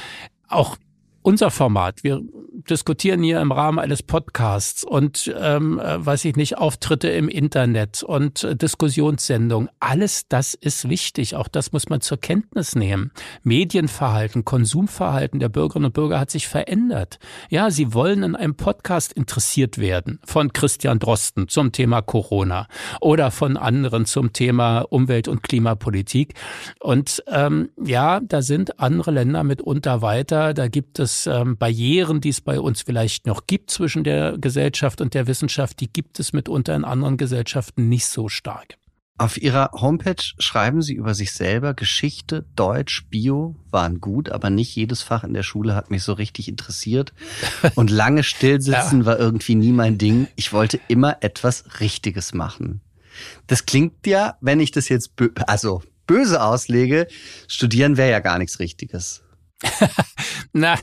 [0.48, 0.78] auch
[1.24, 2.04] unser Format.
[2.04, 2.22] Wir
[2.70, 8.04] diskutieren hier im Rahmen eines Podcasts und ähm, äh, weiß ich nicht, Auftritte im Internet
[8.04, 9.70] und äh, Diskussionssendungen.
[9.80, 11.36] Alles das ist wichtig.
[11.36, 13.12] Auch das muss man zur Kenntnis nehmen.
[13.44, 17.20] Medienverhalten, Konsumverhalten der Bürgerinnen und Bürger hat sich verändert.
[17.50, 22.68] Ja, sie wollen in einem Podcast interessiert werden von Christian Drosten zum Thema Corona
[23.00, 26.36] oder von anderen zum Thema Umwelt- und Klimapolitik.
[26.80, 30.54] Und ähm, ja, da sind andere Länder mitunter weiter.
[30.54, 35.02] Da gibt es ähm, Barrieren, die es bei uns vielleicht noch gibt zwischen der Gesellschaft
[35.02, 38.78] und der Wissenschaft, die gibt es mitunter in anderen Gesellschaften nicht so stark.
[39.22, 44.76] Auf Ihrer Homepage schreiben Sie über sich selber, Geschichte, Deutsch, Bio waren gut, aber nicht
[44.76, 47.14] jedes Fach in der Schule hat mich so richtig interessiert.
[47.76, 49.06] Und lange stillsitzen ja.
[49.06, 50.28] war irgendwie nie mein Ding.
[50.36, 52.82] Ich wollte immer etwas Richtiges machen.
[53.46, 55.12] Das klingt ja, wenn ich das jetzt
[55.46, 57.08] also böse auslege,
[57.48, 59.22] studieren wäre ja gar nichts Richtiges.
[60.54, 60.78] Na,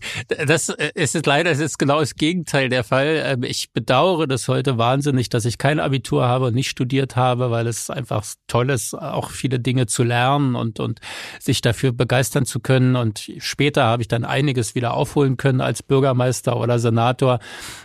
[0.47, 3.23] das ist leider das ist genau das Gegenteil der Fall.
[3.25, 7.51] Ähm, ich bedauere das heute wahnsinnig, dass ich kein Abitur habe und nicht studiert habe,
[7.51, 11.01] weil es einfach toll ist, auch viele Dinge zu lernen und, und
[11.41, 12.97] sich dafür begeistern zu können.
[12.97, 17.39] Und später habe ich dann einiges wieder aufholen können als Bürgermeister oder Senator.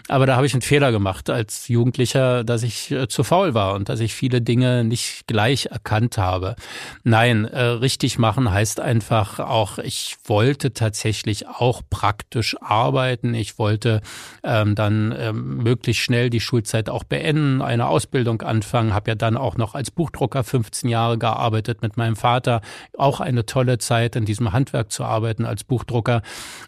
[0.07, 3.73] Aber da habe ich einen Fehler gemacht als Jugendlicher, dass ich äh, zu faul war
[3.73, 6.55] und dass ich viele Dinge nicht gleich erkannt habe.
[7.03, 13.33] Nein, äh, richtig machen heißt einfach auch, ich wollte tatsächlich auch praktisch arbeiten.
[13.33, 14.01] Ich wollte
[14.43, 19.37] ähm, dann ähm, möglichst schnell die Schulzeit auch beenden, eine Ausbildung anfangen, habe ja dann
[19.37, 22.59] auch noch als Buchdrucker 15 Jahre gearbeitet mit meinem Vater.
[22.97, 26.21] Auch eine tolle Zeit in diesem Handwerk zu arbeiten als Buchdrucker.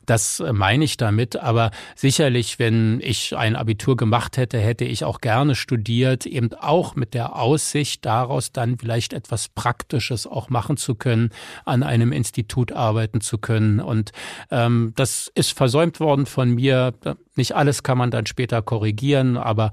[0.06, 1.36] Das äh, meine ich damit.
[1.36, 6.96] Aber sicherlich, wenn ich ein Abitur gemacht hätte, hätte ich auch gerne studiert, eben auch
[6.96, 11.32] mit der Aussicht, daraus dann vielleicht etwas Praktisches auch machen zu können,
[11.66, 14.12] an einem Institut arbeiten zu können und und
[14.52, 16.94] ähm, das ist versäumt worden von mir.
[17.36, 19.72] Nicht alles kann man dann später korrigieren, aber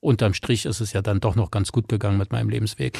[0.00, 2.98] unterm Strich ist es ja dann doch noch ganz gut gegangen mit meinem Lebensweg.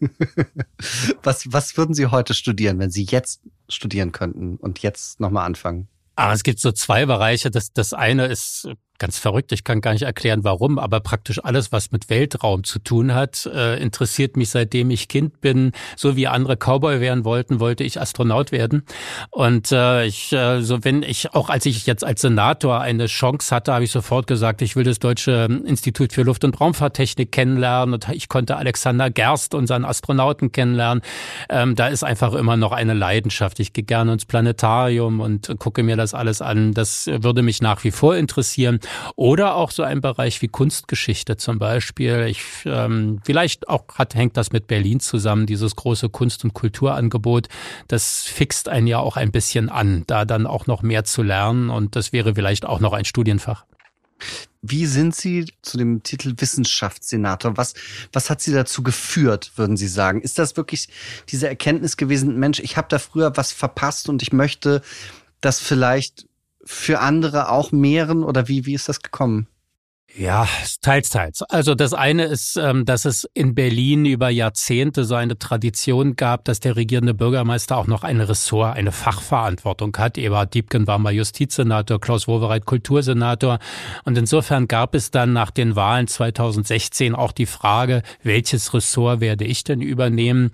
[1.22, 5.88] was, was würden Sie heute studieren, wenn Sie jetzt studieren könnten und jetzt nochmal anfangen?
[6.16, 7.50] Ah, es gibt so zwei Bereiche.
[7.50, 9.52] Das, das eine ist ganz verrückt.
[9.52, 13.46] Ich kann gar nicht erklären, warum, aber praktisch alles, was mit Weltraum zu tun hat,
[13.46, 15.72] äh, interessiert mich seitdem ich Kind bin.
[15.96, 18.84] So wie andere Cowboy werden wollten, wollte ich Astronaut werden.
[19.30, 23.54] Und äh, ich, äh, so wenn ich auch als ich jetzt als Senator eine Chance
[23.54, 27.94] hatte, habe ich sofort gesagt, ich will das Deutsche Institut für Luft- und Raumfahrttechnik kennenlernen.
[27.94, 31.02] Und ich konnte Alexander Gerst, unseren Astronauten, kennenlernen.
[31.48, 33.58] Ähm, da ist einfach immer noch eine Leidenschaft.
[33.60, 36.74] Ich gehe gerne ins Planetarium und gucke mir das alles an.
[36.74, 38.80] Das würde mich nach wie vor interessieren.
[39.16, 42.26] Oder auch so ein Bereich wie Kunstgeschichte zum Beispiel.
[42.28, 47.48] Ich, ähm, vielleicht auch hat, hängt das mit Berlin zusammen, dieses große Kunst- und Kulturangebot.
[47.88, 51.70] Das fixt einen ja auch ein bisschen an, da dann auch noch mehr zu lernen.
[51.70, 53.64] Und das wäre vielleicht auch noch ein Studienfach.
[54.62, 57.56] Wie sind Sie zu dem Titel Wissenschaftssenator?
[57.56, 57.74] Was,
[58.12, 60.22] was hat Sie dazu geführt, würden Sie sagen?
[60.22, 60.88] Ist das wirklich
[61.28, 64.80] diese Erkenntnis gewesen, Mensch, ich habe da früher was verpasst und ich möchte
[65.42, 66.26] das vielleicht
[66.66, 69.46] für andere auch mehren oder wie, wie ist das gekommen?
[70.16, 70.46] Ja,
[70.80, 71.42] teils, teils.
[71.42, 76.44] Also das eine ist, ähm, dass es in Berlin über Jahrzehnte so eine Tradition gab,
[76.44, 80.16] dass der regierende Bürgermeister auch noch ein Ressort, eine Fachverantwortung hat.
[80.16, 83.58] Eberhard Diebken war mal Justizsenator, Klaus Wowereit Kultursenator.
[84.04, 89.44] Und insofern gab es dann nach den Wahlen 2016 auch die Frage, welches Ressort werde
[89.44, 90.52] ich denn übernehmen?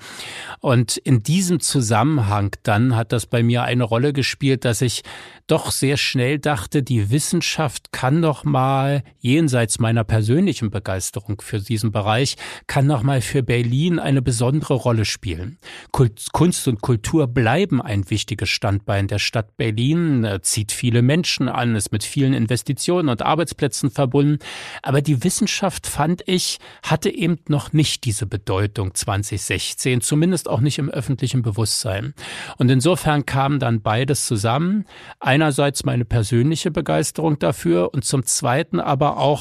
[0.60, 5.02] Und in diesem Zusammenhang dann hat das bei mir eine Rolle gespielt, dass ich
[5.46, 9.49] doch sehr schnell dachte, die Wissenschaft kann doch mal jenseits
[9.80, 12.36] meiner persönlichen Begeisterung für diesen Bereich,
[12.66, 15.58] kann doch mal für Berlin eine besondere Rolle spielen.
[15.90, 21.74] Kunst und Kultur bleiben ein wichtiges Standbein der Stadt Berlin, äh, zieht viele Menschen an,
[21.74, 24.38] ist mit vielen Investitionen und Arbeitsplätzen verbunden.
[24.82, 30.78] Aber die Wissenschaft, fand ich, hatte eben noch nicht diese Bedeutung 2016, zumindest auch nicht
[30.78, 32.14] im öffentlichen Bewusstsein.
[32.56, 34.84] Und insofern kam dann beides zusammen.
[35.18, 39.39] Ein einerseits meine persönliche Begeisterung dafür und zum Zweiten aber auch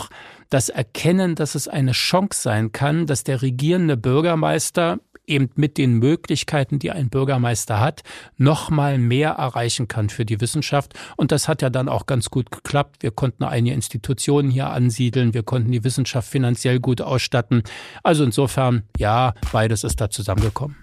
[0.49, 5.99] das Erkennen, dass es eine Chance sein kann, dass der regierende Bürgermeister eben mit den
[5.99, 8.01] Möglichkeiten, die ein Bürgermeister hat,
[8.37, 10.93] noch mal mehr erreichen kann für die Wissenschaft.
[11.15, 13.03] Und das hat ja dann auch ganz gut geklappt.
[13.03, 15.33] Wir konnten einige Institutionen hier ansiedeln.
[15.33, 17.63] Wir konnten die Wissenschaft finanziell gut ausstatten.
[18.03, 20.75] Also insofern, ja, beides ist da zusammengekommen.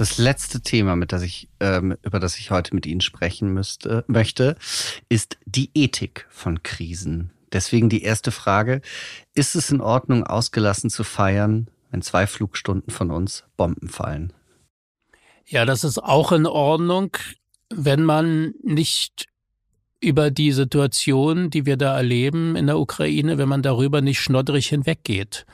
[0.00, 4.02] Das letzte Thema, mit das ich, ähm, über das ich heute mit Ihnen sprechen müsste,
[4.06, 4.56] möchte,
[5.10, 7.32] ist die Ethik von Krisen.
[7.52, 8.80] Deswegen die erste Frage.
[9.34, 14.32] Ist es in Ordnung, ausgelassen zu feiern, wenn zwei Flugstunden von uns Bomben fallen?
[15.44, 17.14] Ja, das ist auch in Ordnung,
[17.68, 19.26] wenn man nicht
[20.00, 24.66] über die Situation, die wir da erleben in der Ukraine, wenn man darüber nicht schnoddrig
[24.68, 25.44] hinweggeht.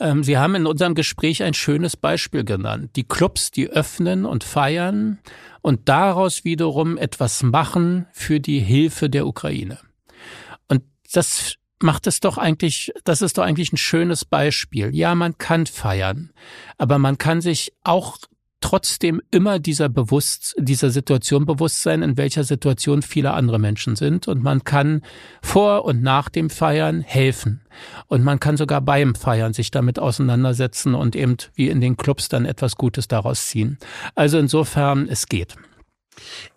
[0.00, 2.90] Ähm, Sie haben in unserem Gespräch ein schönes Beispiel genannt.
[2.96, 5.18] Die Clubs, die öffnen und feiern
[5.62, 9.78] und daraus wiederum etwas machen für die Hilfe der Ukraine
[11.14, 14.94] das macht es doch eigentlich, das ist doch eigentlich ein schönes Beispiel.
[14.94, 16.32] Ja, man kann feiern,
[16.78, 18.16] aber man kann sich auch
[18.64, 24.26] trotzdem immer dieser bewusst, dieser Situation bewusst sein, in welcher Situation viele andere Menschen sind.
[24.26, 25.02] Und man kann
[25.42, 27.60] vor und nach dem Feiern helfen.
[28.06, 32.30] Und man kann sogar beim Feiern sich damit auseinandersetzen und eben wie in den Clubs
[32.30, 33.76] dann etwas Gutes daraus ziehen.
[34.14, 35.56] Also insofern, es geht.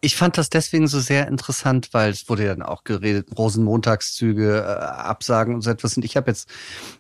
[0.02, 4.60] Ich fand das deswegen so sehr interessant, weil es wurde ja dann auch geredet, Rosenmontagszüge,
[4.60, 5.98] äh, Absagen und so etwas.
[5.98, 6.50] Und ich habe jetzt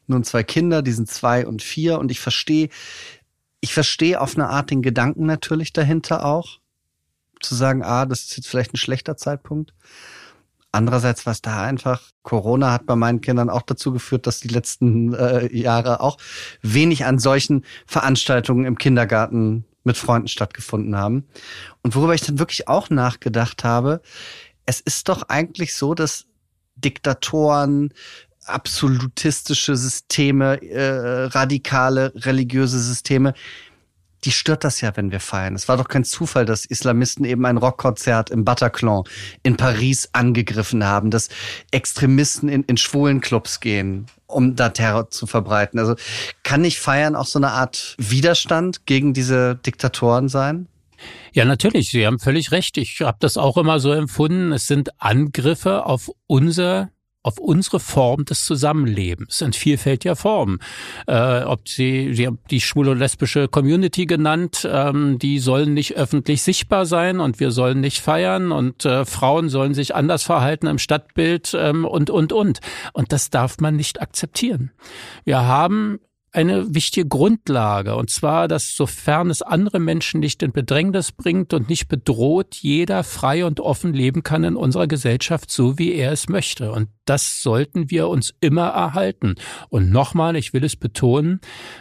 [0.07, 2.69] nun zwei Kinder, die sind zwei und vier, und ich verstehe,
[3.61, 6.59] ich verstehe auf eine Art den Gedanken natürlich dahinter auch,
[7.39, 9.73] zu sagen, ah, das ist jetzt vielleicht ein schlechter Zeitpunkt.
[10.71, 14.49] Andererseits war es da einfach, Corona hat bei meinen Kindern auch dazu geführt, dass die
[14.49, 16.17] letzten äh, Jahre auch
[16.61, 21.25] wenig an solchen Veranstaltungen im Kindergarten mit Freunden stattgefunden haben.
[21.81, 24.01] Und worüber ich dann wirklich auch nachgedacht habe,
[24.65, 26.25] es ist doch eigentlich so, dass
[26.75, 27.93] Diktatoren,
[28.49, 33.33] absolutistische Systeme, äh, radikale religiöse Systeme
[34.23, 35.55] die stört das ja, wenn wir feiern.
[35.55, 39.03] Es war doch kein Zufall, dass Islamisten eben ein Rockkonzert im Bataclan
[39.43, 41.29] in Paris angegriffen haben, dass
[41.71, 45.79] Extremisten in, in schwulen Clubs gehen, um da Terror zu verbreiten.
[45.79, 45.95] Also
[46.43, 50.67] kann nicht feiern auch so eine Art Widerstand gegen diese Diktatoren sein?
[51.31, 51.91] Ja, natürlich.
[51.91, 52.77] Sie haben völlig recht.
[52.77, 54.51] Ich habe das auch immer so empfunden.
[54.51, 56.89] Es sind Angriffe auf unser
[57.27, 60.59] auf unsere Form des Zusammenlebens in vielfältiger Form.
[61.07, 65.97] Äh, ob sie, sie haben die schwule und lesbische Community genannt, ähm, die sollen nicht
[65.97, 70.67] öffentlich sichtbar sein und wir sollen nicht feiern und äh, Frauen sollen sich anders verhalten
[70.67, 72.61] im Stadtbild ähm, und, und, und.
[72.93, 74.71] Und das darf man nicht akzeptieren.
[75.25, 75.99] Wir haben
[76.31, 81.67] eine wichtige Grundlage, und zwar, dass sofern es andere Menschen nicht in Bedrängnis bringt und
[81.67, 86.29] nicht bedroht, jeder frei und offen leben kann in unserer Gesellschaft, so wie er es
[86.29, 86.71] möchte.
[86.71, 89.35] Und das sollten wir uns immer erhalten.
[89.69, 91.39] Und nochmal, ich will es betonen,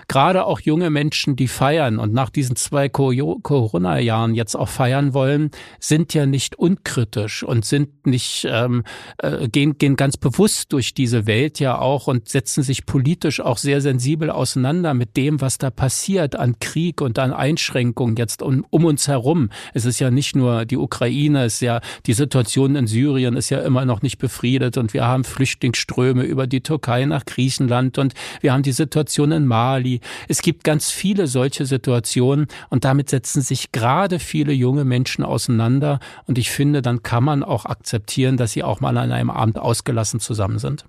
[0.09, 5.51] gerade auch junge Menschen, die feiern und nach diesen zwei Corona-Jahren jetzt auch feiern wollen,
[5.81, 8.85] sind ja nicht unkritisch und sind nicht, ähm,
[9.19, 13.59] äh, gehen, gehen ganz bewusst durch diese Welt ja auch und setzen sich politisch auch
[13.59, 18.65] sehr sensibel auseinander mit dem, was da passiert an Krieg und an Einschränkungen jetzt um,
[18.71, 19.51] um uns herum.
[19.75, 23.51] Es ist ja nicht nur die Ukraine, es ist ja die Situation in Syrien ist
[23.51, 28.15] ja immer noch nicht befriedet und wir haben Flüchtlingsströme über die Türkei nach Griechenland und
[28.41, 30.01] wir haben die Situation in Mali.
[30.29, 36.01] Es gibt ganz viele solche Situationen und damit setzen sich gerade viele junge Menschen auseinander
[36.27, 39.59] und ich finde, dann kann man auch akzeptieren, dass sie auch mal an einem Abend
[39.59, 40.85] ausgelassen zusammen sind.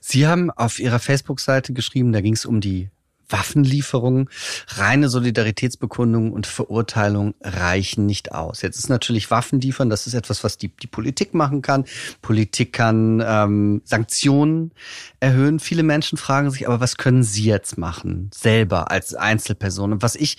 [0.00, 2.88] Sie haben auf Ihrer Facebook-Seite geschrieben, da ging es um die
[3.30, 4.28] Waffenlieferungen,
[4.68, 8.62] reine Solidaritätsbekundungen und Verurteilung reichen nicht aus.
[8.62, 11.84] Jetzt ist natürlich Waffen liefern, das ist etwas, was die, die Politik machen kann.
[12.22, 14.72] Politik kann ähm, Sanktionen
[15.20, 15.60] erhöhen.
[15.60, 19.92] Viele Menschen fragen sich, aber was können Sie jetzt machen, selber als Einzelperson?
[19.92, 20.36] Und was ich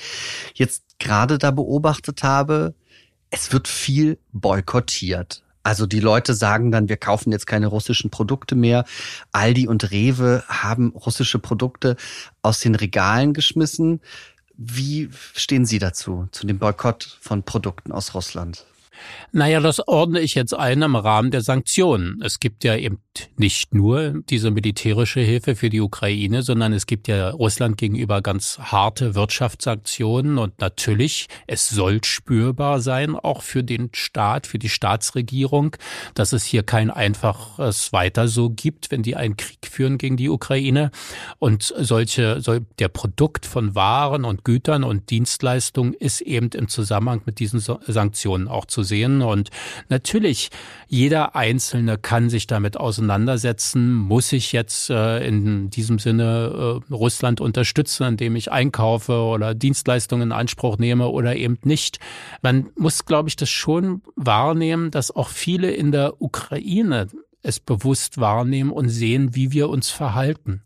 [0.53, 2.75] jetzt gerade da beobachtet habe,
[3.29, 5.43] es wird viel boykottiert.
[5.63, 8.85] Also die Leute sagen dann, wir kaufen jetzt keine russischen Produkte mehr.
[9.31, 11.97] Aldi und Rewe haben russische Produkte
[12.41, 14.01] aus den Regalen geschmissen.
[14.57, 18.65] Wie stehen Sie dazu, zu dem Boykott von Produkten aus Russland?
[19.31, 22.21] Naja, das ordne ich jetzt ein im Rahmen der Sanktionen.
[22.21, 22.99] Es gibt ja eben
[23.37, 28.59] nicht nur diese militärische Hilfe für die Ukraine, sondern es gibt ja Russland gegenüber ganz
[28.59, 35.75] harte Wirtschaftssanktionen und natürlich, es soll spürbar sein, auch für den Staat, für die Staatsregierung,
[36.13, 40.29] dass es hier kein einfaches Weiter so gibt, wenn die einen Krieg führen gegen die
[40.29, 40.91] Ukraine
[41.39, 47.21] und solche, so der Produkt von Waren und Gütern und Dienstleistungen ist eben im Zusammenhang
[47.25, 49.21] mit diesen Sanktionen auch zu zu sehen.
[49.21, 49.49] Und
[49.89, 50.49] natürlich,
[50.87, 53.93] jeder Einzelne kann sich damit auseinandersetzen.
[53.93, 60.29] Muss ich jetzt äh, in diesem Sinne äh, Russland unterstützen, indem ich einkaufe oder Dienstleistungen
[60.29, 61.99] in Anspruch nehme oder eben nicht?
[62.41, 67.07] Man muss, glaube ich, das schon wahrnehmen, dass auch viele in der Ukraine
[67.43, 70.61] es bewusst wahrnehmen und sehen, wie wir uns verhalten.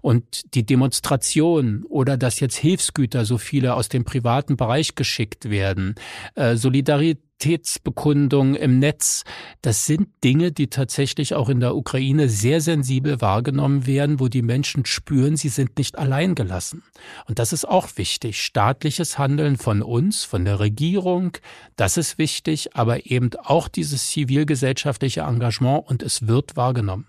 [0.00, 5.96] Und die Demonstration oder dass jetzt Hilfsgüter so viele aus dem privaten Bereich geschickt werden,
[6.34, 9.24] äh, Solidarität Solidaritätsbekundungen im Netz,
[9.62, 14.42] das sind Dinge, die tatsächlich auch in der Ukraine sehr sensibel wahrgenommen werden, wo die
[14.42, 16.82] Menschen spüren, sie sind nicht allein gelassen.
[17.26, 18.42] Und das ist auch wichtig.
[18.42, 21.32] Staatliches Handeln von uns, von der Regierung,
[21.76, 27.06] das ist wichtig, aber eben auch dieses zivilgesellschaftliche Engagement und es wird wahrgenommen.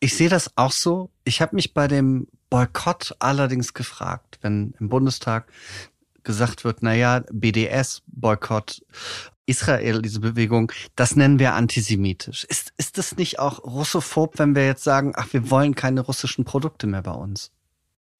[0.00, 1.10] Ich sehe das auch so.
[1.24, 5.50] Ich habe mich bei dem Boykott allerdings gefragt, wenn im Bundestag
[6.24, 8.82] gesagt wird, naja, BDS, Boykott
[9.46, 12.44] Israel, diese Bewegung, das nennen wir antisemitisch.
[12.44, 16.44] Ist, ist das nicht auch russophob, wenn wir jetzt sagen, ach, wir wollen keine russischen
[16.44, 17.50] Produkte mehr bei uns?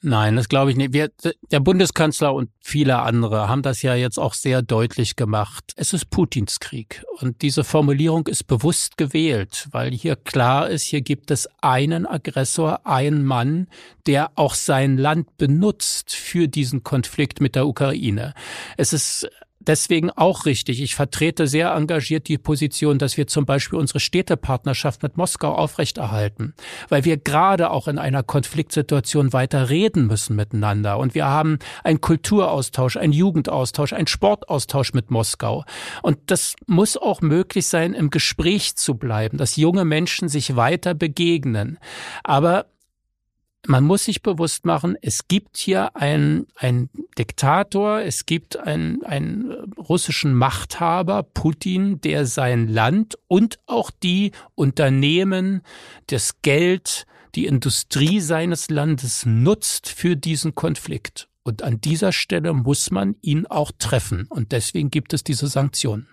[0.04, 0.92] Nein, das glaube ich nicht.
[0.92, 1.12] Wir,
[1.52, 5.72] der Bundeskanzler und viele andere haben das ja jetzt auch sehr deutlich gemacht.
[5.76, 7.04] Es ist Putins Krieg.
[7.20, 12.84] Und diese Formulierung ist bewusst gewählt, weil hier klar ist, hier gibt es einen Aggressor,
[12.84, 13.68] einen Mann,
[14.06, 18.34] der auch sein Land benutzt für diesen Konflikt mit der Ukraine.
[18.76, 19.30] Es ist
[19.66, 20.82] deswegen auch richtig.
[20.82, 26.54] Ich vertrete sehr engagiert die Position, dass wir zum Beispiel unsere Städtepartnerschaft mit Moskau aufrechterhalten,
[26.88, 30.98] weil wir gerade auch in einer Konfliktsituation weiter reden müssen miteinander.
[30.98, 35.64] Und wir haben einen Kulturaustausch, einen Jugendaustausch, einen Sportaustausch mit Moskau.
[36.02, 40.94] Und das muss auch möglich sein, im Gespräch zu bleiben, dass junge Menschen sich weiter
[40.94, 41.78] begegnen.
[42.24, 42.66] Aber
[43.66, 49.72] man muss sich bewusst machen, es gibt hier einen, einen Diktator, es gibt einen, einen
[49.76, 55.62] russischen Machthaber, Putin, der sein Land und auch die Unternehmen,
[56.08, 61.28] das Geld, die Industrie seines Landes nutzt für diesen Konflikt.
[61.44, 64.26] Und an dieser Stelle muss man ihn auch treffen.
[64.28, 66.08] Und deswegen gibt es diese Sanktionen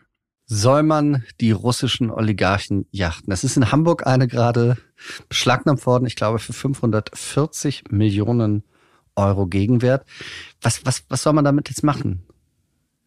[0.51, 3.31] soll man die russischen Oligarchen jachten.
[3.31, 4.77] Es ist in Hamburg eine gerade
[5.29, 8.63] beschlagnahmt worden, ich glaube für 540 Millionen
[9.15, 10.05] Euro Gegenwert.
[10.61, 12.23] Was, was, was soll man damit jetzt machen?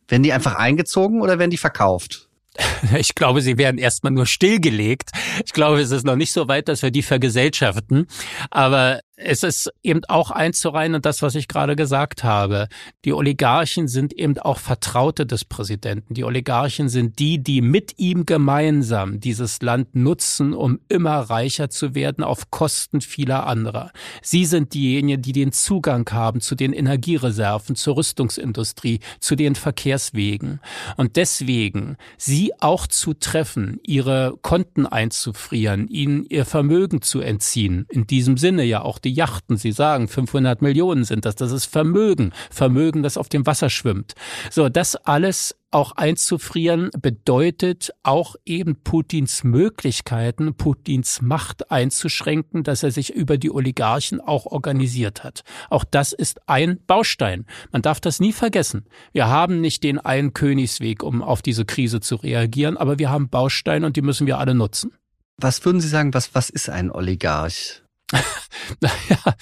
[0.06, 2.28] Werden die einfach eingezogen oder werden die verkauft?
[2.96, 5.10] Ich glaube, sie werden erstmal nur stillgelegt.
[5.44, 8.06] Ich glaube, es ist noch nicht so weit, dass wir die vergesellschaften.
[8.50, 12.68] Aber es ist eben auch einzureihen und das, was ich gerade gesagt habe.
[13.04, 16.14] Die Oligarchen sind eben auch Vertraute des Präsidenten.
[16.14, 21.94] Die Oligarchen sind die, die mit ihm gemeinsam dieses Land nutzen, um immer reicher zu
[21.94, 23.92] werden auf Kosten vieler anderer.
[24.22, 30.60] Sie sind diejenigen, die den Zugang haben zu den Energiereserven, zur Rüstungsindustrie, zu den Verkehrswegen.
[30.96, 38.06] Und deswegen, sie auch zu treffen, ihre Konten einzufrieren, ihnen ihr Vermögen zu entziehen, in
[38.06, 39.56] diesem Sinne ja auch die Yachten.
[39.56, 41.36] Sie sagen, 500 Millionen sind das.
[41.36, 42.32] Das ist Vermögen.
[42.50, 44.14] Vermögen, das auf dem Wasser schwimmt.
[44.50, 52.90] So, das alles auch einzufrieren bedeutet auch eben Putins Möglichkeiten, Putins Macht einzuschränken, dass er
[52.90, 55.42] sich über die Oligarchen auch organisiert hat.
[55.70, 57.46] Auch das ist ein Baustein.
[57.72, 58.84] Man darf das nie vergessen.
[59.12, 63.30] Wir haben nicht den einen Königsweg, um auf diese Krise zu reagieren, aber wir haben
[63.30, 64.92] Bausteine und die müssen wir alle nutzen.
[65.38, 67.82] Was würden Sie sagen, was, was ist ein Oligarch?
[68.80, 69.34] naja,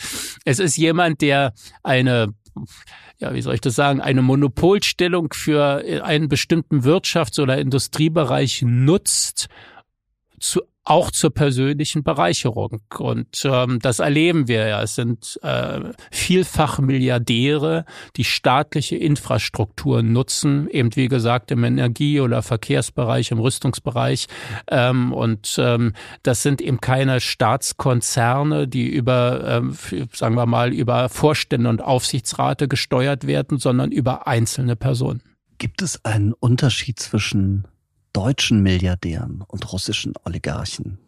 [0.44, 1.52] es ist jemand, der
[1.82, 2.34] eine
[3.18, 9.48] ja, wie soll ich das sagen, eine Monopolstellung für einen bestimmten Wirtschafts- oder Industriebereich nutzt,
[10.38, 12.80] zu auch zur persönlichen Bereicherung.
[12.98, 14.82] Und ähm, das erleben wir ja.
[14.82, 17.84] Es sind äh, vielfach Milliardäre,
[18.16, 24.26] die staatliche Infrastruktur nutzen, eben wie gesagt im Energie- oder Verkehrsbereich, im Rüstungsbereich.
[24.68, 29.76] Ähm, und ähm, das sind eben keine Staatskonzerne, die über, ähm,
[30.12, 35.22] sagen wir mal, über Vorstände und Aufsichtsrate gesteuert werden, sondern über einzelne Personen.
[35.58, 37.66] Gibt es einen Unterschied zwischen
[38.12, 40.98] deutschen Milliardären und russischen Oligarchen?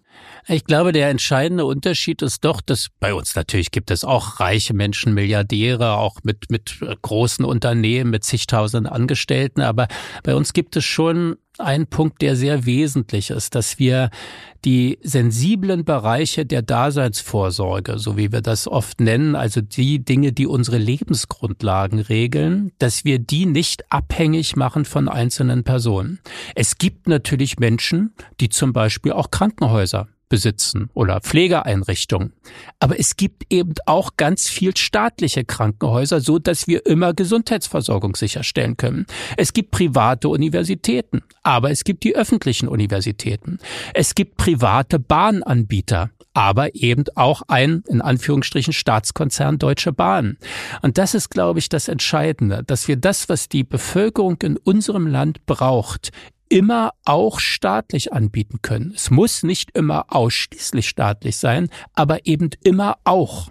[0.49, 4.75] Ich glaube, der entscheidende Unterschied ist doch, dass bei uns natürlich gibt es auch reiche
[4.75, 9.61] Menschen, Milliardäre, auch mit, mit großen Unternehmen, mit zigtausend Angestellten.
[9.61, 9.87] Aber
[10.23, 14.11] bei uns gibt es schon einen Punkt, der sehr wesentlich ist, dass wir
[14.65, 20.47] die sensiblen Bereiche der Daseinsvorsorge, so wie wir das oft nennen, also die Dinge, die
[20.47, 26.21] unsere Lebensgrundlagen regeln, dass wir die nicht abhängig machen von einzelnen Personen.
[26.55, 32.33] Es gibt natürlich Menschen, die zum Beispiel auch Krankenhäuser besitzen oder Pflegeeinrichtungen.
[32.81, 38.79] Aber es gibt eben auch ganz viel staatliche Krankenhäuser, so dass wir immer Gesundheitsversorgung sicherstellen
[38.79, 39.05] können.
[39.37, 43.59] Es gibt private Universitäten, aber es gibt die öffentlichen Universitäten.
[43.93, 50.39] Es gibt private Bahnanbieter, aber eben auch ein, in Anführungsstrichen, Staatskonzern Deutsche Bahn.
[50.81, 55.07] Und das ist, glaube ich, das Entscheidende, dass wir das, was die Bevölkerung in unserem
[55.07, 56.11] Land braucht,
[56.53, 58.93] immer auch staatlich anbieten können.
[58.95, 63.49] Es muss nicht immer ausschließlich staatlich sein, aber eben immer auch.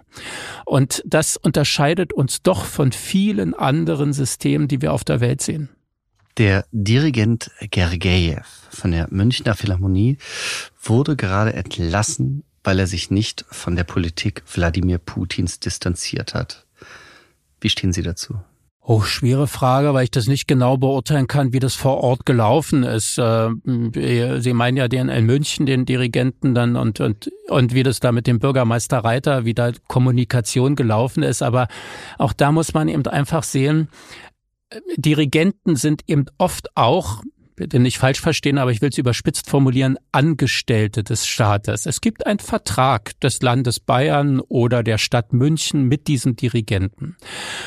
[0.64, 5.68] Und das unterscheidet uns doch von vielen anderen Systemen, die wir auf der Welt sehen.
[6.36, 10.18] Der Dirigent Gergejew von der Münchner Philharmonie
[10.80, 16.66] wurde gerade entlassen, weil er sich nicht von der Politik Wladimir Putins distanziert hat.
[17.60, 18.38] Wie stehen Sie dazu?
[18.84, 22.82] Oh, schwere Frage, weil ich das nicht genau beurteilen kann, wie das vor Ort gelaufen
[22.82, 23.16] ist.
[23.16, 23.50] Äh,
[24.40, 28.10] Sie meinen ja den in München, den Dirigenten dann und, und, und wie das da
[28.10, 31.42] mit dem Bürgermeister Reiter, wie da Kommunikation gelaufen ist.
[31.42, 31.68] Aber
[32.18, 33.88] auch da muss man eben einfach sehen,
[34.70, 37.22] äh, Dirigenten sind eben oft auch
[37.56, 41.86] bitte nicht falsch verstehen, aber ich will es überspitzt formulieren, Angestellte des Staates.
[41.86, 47.16] Es gibt einen Vertrag des Landes Bayern oder der Stadt München mit diesen Dirigenten.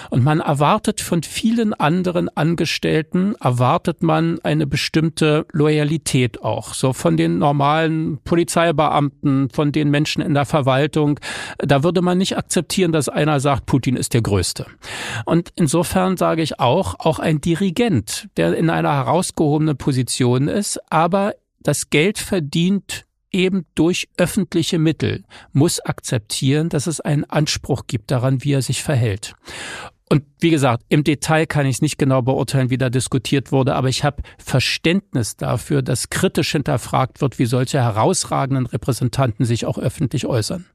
[0.09, 6.73] Und man erwartet von vielen anderen Angestellten, erwartet man eine bestimmte Loyalität auch.
[6.73, 11.19] So von den normalen Polizeibeamten, von den Menschen in der Verwaltung.
[11.59, 14.65] Da würde man nicht akzeptieren, dass einer sagt, Putin ist der Größte.
[15.25, 21.35] Und insofern sage ich auch, auch ein Dirigent, der in einer herausgehobenen Position ist, aber
[21.59, 28.43] das Geld verdient eben durch öffentliche Mittel, muss akzeptieren, dass es einen Anspruch gibt daran,
[28.43, 29.35] wie er sich verhält.
[30.07, 33.75] Und wie gesagt, im Detail kann ich es nicht genau beurteilen, wie da diskutiert wurde,
[33.75, 39.79] aber ich habe Verständnis dafür, dass kritisch hinterfragt wird, wie solche herausragenden Repräsentanten sich auch
[39.79, 40.65] öffentlich äußern.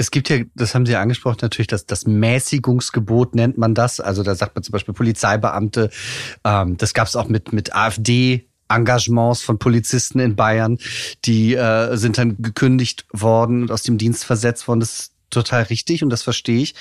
[0.00, 4.00] Es gibt ja, das haben Sie ja angesprochen, natürlich das, das Mäßigungsgebot nennt man das.
[4.00, 5.90] Also da sagt man zum Beispiel Polizeibeamte.
[6.42, 10.78] Ähm, das gab es auch mit, mit AfD Engagements von Polizisten in Bayern,
[11.26, 14.80] die äh, sind dann gekündigt worden und aus dem Dienst versetzt worden.
[14.80, 16.74] Das ist total richtig und das verstehe ich.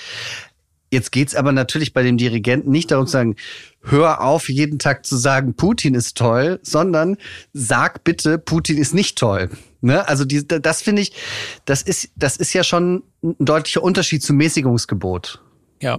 [0.90, 3.36] Jetzt geht's aber natürlich bei dem Dirigenten nicht darum zu sagen,
[3.84, 7.18] hör auf, jeden Tag zu sagen, Putin ist toll, sondern
[7.52, 9.50] sag bitte, Putin ist nicht toll.
[9.82, 10.08] Ne?
[10.08, 11.14] Also die, das finde ich,
[11.66, 15.42] das ist, das ist ja schon ein deutlicher Unterschied zum Mäßigungsgebot.
[15.82, 15.98] Ja,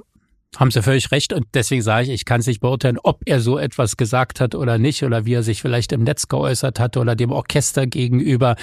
[0.56, 3.40] haben Sie völlig recht und deswegen sage ich, ich kann es nicht beurteilen, ob er
[3.40, 6.96] so etwas gesagt hat oder nicht oder wie er sich vielleicht im Netz geäußert hat
[6.96, 8.56] oder dem Orchester gegenüber.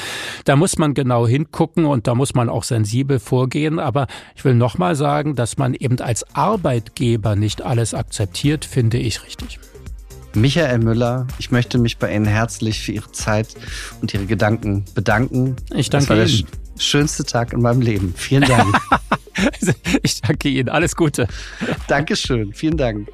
[0.43, 3.79] Da muss man genau hingucken und da muss man auch sensibel vorgehen.
[3.79, 9.23] Aber ich will nochmal sagen, dass man eben als Arbeitgeber nicht alles akzeptiert, finde ich
[9.23, 9.59] richtig.
[10.35, 13.55] Michael Müller, ich möchte mich bei Ihnen herzlich für Ihre Zeit
[14.01, 15.55] und Ihre Gedanken bedanken.
[15.73, 16.19] Ich danke Ihnen.
[16.19, 18.13] Das war der schönste Tag in meinem Leben.
[18.15, 18.75] Vielen Dank.
[20.03, 20.69] ich danke Ihnen.
[20.69, 21.27] Alles Gute.
[21.87, 22.53] Dankeschön.
[22.53, 23.07] Vielen Dank.